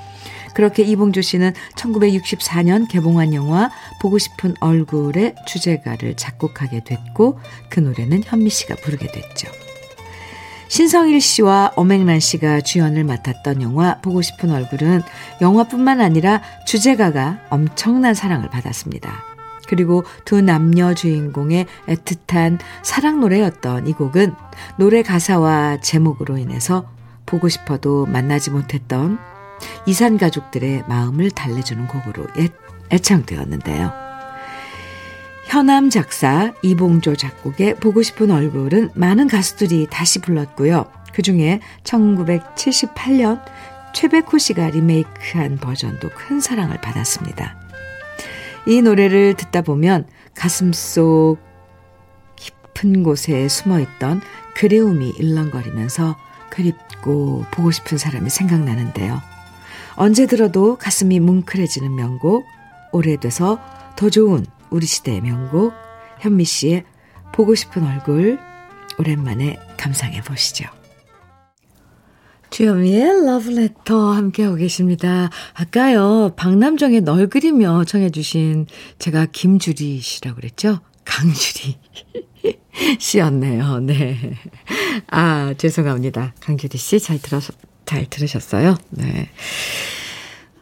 그렇게 0.54 0.84
이봉조 0.84 1.22
씨는 1.22 1.54
1964년 1.76 2.88
개봉한 2.90 3.34
영화 3.34 3.70
보고 4.02 4.18
싶은 4.18 4.56
얼굴의 4.60 5.36
주제가를 5.46 6.16
작곡하게 6.16 6.84
됐고 6.84 7.40
그 7.70 7.80
노래는 7.80 8.24
현미 8.26 8.50
씨가 8.50 8.76
부르게 8.76 9.08
됐죠. 9.08 9.48
신성일 10.68 11.20
씨와 11.20 11.74
엄앵란 11.76 12.20
씨가 12.20 12.62
주연을 12.62 13.04
맡았던 13.04 13.62
영화 13.64 14.00
보고 14.02 14.22
싶은 14.22 14.52
얼굴은 14.52 15.02
영화뿐만 15.42 16.00
아니라 16.00 16.42
주제가가 16.66 17.40
엄청난 17.50 18.14
사랑을 18.14 18.50
받았습니다. 18.50 19.29
그리고 19.70 20.04
두 20.26 20.42
남녀 20.42 20.96
주인공의 20.96 21.68
애틋한 21.88 22.58
사랑 22.82 23.20
노래였던 23.20 23.88
이 23.88 23.94
곡은 23.94 24.34
노래 24.80 25.04
가사와 25.04 25.80
제목으로 25.80 26.40
인해서 26.40 26.90
보고 27.28 27.48
싶어도 27.50 28.08
만나지 28.08 28.50
못했던 28.50 29.20
이산 29.86 30.18
가족들의 30.18 30.86
마음을 30.88 31.30
달래주는 31.30 31.86
곡으로 31.86 32.26
애, 32.40 32.50
애창되었는데요. 32.92 33.94
현암 35.46 35.92
작사, 35.92 36.52
이봉조 36.64 37.16
작곡의 37.16 37.76
보고 37.76 38.02
싶은 38.02 38.32
얼굴은 38.32 38.90
많은 38.96 39.28
가수들이 39.28 39.88
다시 39.92 40.20
불렀고요. 40.20 40.86
그 41.14 41.22
중에 41.22 41.60
1978년 41.84 43.44
최백호 43.94 44.40
씨가 44.40 44.70
리메이크한 44.70 45.58
버전도 45.58 46.10
큰 46.10 46.40
사랑을 46.40 46.82
받았습니다. 46.82 47.59
이 48.66 48.82
노래를 48.82 49.36
듣다 49.36 49.62
보면 49.62 50.08
가슴 50.36 50.74
속 50.74 51.38
깊은 52.36 53.04
곳에 53.04 53.48
숨어 53.48 53.80
있던 53.80 54.22
그리움이 54.56 55.10
일렁거리면서 55.18 56.18
그립고 56.50 57.46
보고 57.52 57.72
싶은 57.72 57.98
사람이 57.98 58.30
생각나는데요. 58.30 59.22
언제 59.96 60.26
들어도 60.26 60.78
가슴이 60.78 61.20
뭉클해지는 61.20 61.94
명곡, 61.96 62.46
오래돼서 62.92 63.60
더 63.96 64.10
좋은 64.10 64.46
우리 64.70 64.86
시대의 64.86 65.22
명곡, 65.22 65.74
현미 66.20 66.46
씨의 66.46 66.86
보고 67.34 67.56
싶은 67.56 67.86
얼굴, 67.86 68.40
오랜만에 68.98 69.58
감상해 69.78 70.22
보시죠. 70.22 70.79
주현미의 72.50 73.26
러브레터 73.26 74.12
함께하고 74.12 74.56
계십니다. 74.58 75.30
아까요, 75.54 76.34
박남정의 76.36 77.02
널 77.02 77.28
그리며 77.28 77.84
청해주신 77.86 78.66
제가 78.98 79.28
김주리 79.32 80.00
씨라고 80.00 80.38
그랬죠? 80.38 80.80
강주리 81.06 81.78
씨였네요. 83.00 83.80
네. 83.82 84.18
아, 85.08 85.54
죄송합니다. 85.58 86.34
강주리 86.40 86.78
씨 86.78 87.00
잘 87.00 87.20
들어서, 87.20 87.54
잘 87.86 88.06
들으셨어요? 88.10 88.76
네. 88.92 89.30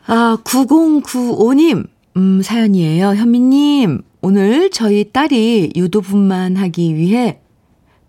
아, 0.08 0.38
9095님, 0.44 1.88
음, 2.18 2.42
사연이에요. 2.42 3.16
현미님, 3.16 4.02
오늘 4.22 4.70
저희 4.72 5.12
딸이 5.12 5.74
유도분만 5.76 6.58
하기 6.58 6.96
위해 6.96 7.40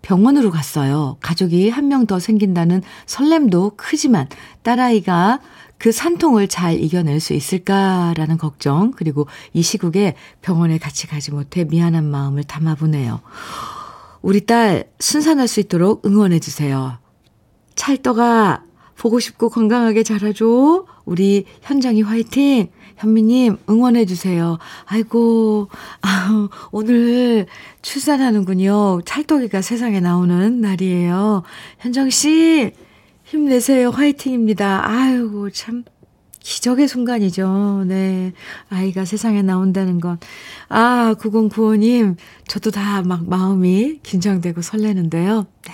병원으로 0.01 0.49
갔어요. 0.51 1.17
가족이 1.21 1.69
한 1.69 1.85
명 1.89 2.05
더 2.07 2.19
생긴다는 2.19 2.81
설렘도 3.05 3.73
크지만 3.75 4.27
딸아이가 4.63 5.39
그 5.77 5.91
산통을 5.91 6.47
잘 6.47 6.79
이겨낼 6.79 7.19
수 7.19 7.33
있을까라는 7.33 8.37
걱정, 8.37 8.91
그리고 8.91 9.27
이 9.53 9.61
시국에 9.61 10.15
병원에 10.41 10.77
같이 10.77 11.07
가지 11.07 11.31
못해 11.31 11.63
미안한 11.63 12.05
마음을 12.09 12.43
담아보네요. 12.43 13.21
우리 14.21 14.45
딸 14.45 14.85
순산할 14.99 15.47
수 15.47 15.59
있도록 15.61 16.05
응원해주세요. 16.05 16.97
찰떡아, 17.75 18.63
보고 18.97 19.19
싶고 19.19 19.49
건강하게 19.49 20.03
자라줘. 20.03 20.85
우리 21.05 21.45
현정이 21.61 22.01
화이팅! 22.01 22.69
현미님, 22.99 23.57
응원해주세요. 23.69 24.57
아이고, 24.85 25.69
아, 26.01 26.49
오늘 26.71 27.47
출산하는군요. 27.81 29.01
찰떡이가 29.05 29.61
세상에 29.61 29.99
나오는 30.01 30.59
날이에요. 30.59 31.43
현정씨, 31.79 32.71
힘내세요. 33.23 33.89
화이팅입니다. 33.89 34.81
아이고, 34.85 35.49
참. 35.51 35.83
기적의 36.41 36.87
순간이죠. 36.87 37.83
네. 37.87 38.33
아이가 38.69 39.05
세상에 39.05 39.41
나온다는 39.43 39.99
건. 39.99 40.19
아, 40.69 41.15
9095님, 41.19 42.15
저도 42.47 42.71
다 42.71 43.01
막 43.03 43.29
마음이 43.29 43.99
긴장되고 44.03 44.61
설레는데요. 44.61 45.45
네. 45.67 45.73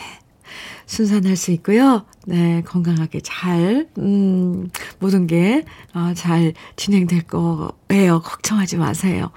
순산할 0.86 1.36
수 1.36 1.52
있고요. 1.52 2.06
네, 2.26 2.62
건강하게 2.66 3.22
잘, 3.24 3.88
음, 3.98 4.70
모든 5.00 5.28
게, 5.28 5.66
어, 5.94 6.14
잘 6.16 6.54
진행될 6.76 7.24
거예요. 7.24 8.22
걱정하지 8.22 8.78
마세요. 8.78 9.32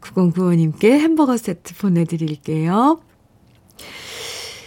9095님께 0.00 0.84
햄버거 0.90 1.36
세트 1.36 1.74
보내드릴게요. 1.76 3.00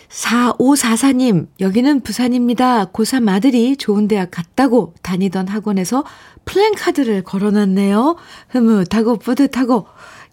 4544님, 0.09 1.47
여기는 1.59 1.99
부산입니다. 1.99 2.85
고3 2.85 3.27
아들이 3.29 3.75
좋은 3.75 4.07
대학 4.07 4.31
갔다고 4.31 4.93
다니던 5.01 5.49
학원에서 5.49 6.05
플랜카드를 6.45 7.23
걸어놨네요. 7.23 8.15
흐뭇하고 8.49 9.17
뿌듯하고 9.17 9.87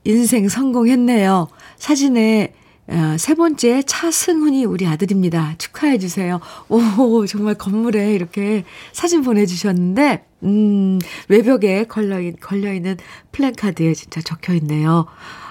인생 0.05 0.49
성공했네요. 0.49 1.49
사진에 1.79 2.55
어, 2.89 3.17
세 3.19 3.35
번째 3.35 3.83
차승훈이 3.83 4.65
우리 4.65 4.87
아들입니다. 4.87 5.55
축하해 5.59 5.99
주세요. 5.99 6.41
오, 6.69 7.27
정말 7.27 7.55
건물에 7.55 8.13
이렇게 8.13 8.65
사진 8.93 9.23
보내주셨는데, 9.23 10.25
음, 10.43 10.99
외벽에 11.29 11.85
걸려, 11.85 12.19
걸려있는 12.41 12.97
플랜카드에 13.31 13.95
진짜 13.95 14.21
적혀 14.21 14.55
있네요. 14.55 15.07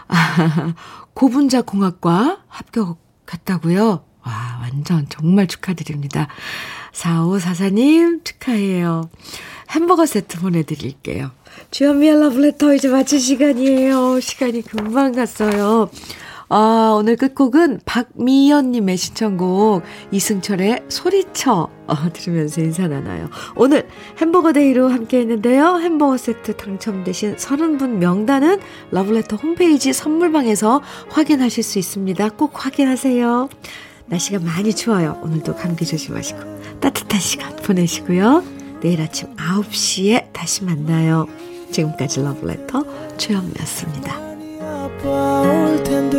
아, 0.07 0.73
고분자 1.13 1.61
공학과 1.61 2.41
합격했다고요? 2.47 4.05
와, 4.23 4.59
완전 4.61 5.07
정말 5.09 5.47
축하드립니다. 5.47 6.27
4544님 6.93 8.23
축하해요. 8.25 9.09
햄버거 9.69 10.05
세트 10.05 10.39
보내드릴게요. 10.41 11.32
주현미의 11.71 12.19
러브레터 12.19 12.73
이제 12.75 12.89
마칠 12.89 13.19
시간이에요. 13.19 14.19
시간이 14.19 14.61
금방 14.63 15.13
갔어요. 15.13 15.89
아, 16.53 16.93
오늘 16.97 17.15
끝곡은 17.15 17.79
박미연님의 17.85 18.97
신청곡 18.97 19.83
이승철의 20.11 20.83
소리쳐 20.89 21.69
어, 21.87 21.95
들으면서 22.11 22.59
인사 22.59 22.89
나눠요. 22.89 23.29
오늘 23.55 23.87
햄버거 24.17 24.51
day로 24.51 24.89
함께 24.89 25.19
했는데요. 25.19 25.77
햄버거 25.77 26.17
세트 26.17 26.57
당첨되신 26.57 27.37
30분 27.37 27.91
명단은 27.99 28.59
러브레터 28.91 29.37
홈페이지 29.37 29.93
선물방에서 29.93 30.81
확인하실 31.09 31.63
수 31.63 31.79
있습니다. 31.79 32.29
꼭 32.31 32.65
확인하세요. 32.65 33.47
날씨가 34.07 34.39
많이 34.39 34.75
추워요. 34.75 35.21
오늘도 35.23 35.55
감기 35.55 35.85
조심하시고 35.85 36.81
따뜻한 36.81 37.21
시간 37.21 37.55
보내시고요. 37.55 38.43
내일 38.81 38.99
아침 39.01 39.33
9시에 39.37 40.33
다시 40.33 40.65
만나요. 40.65 41.27
지금까지 41.71 42.21
러브레터 42.23 42.83
최영미였습니다. 43.15 44.30
아파올 44.82 45.84
텐데 45.84 46.17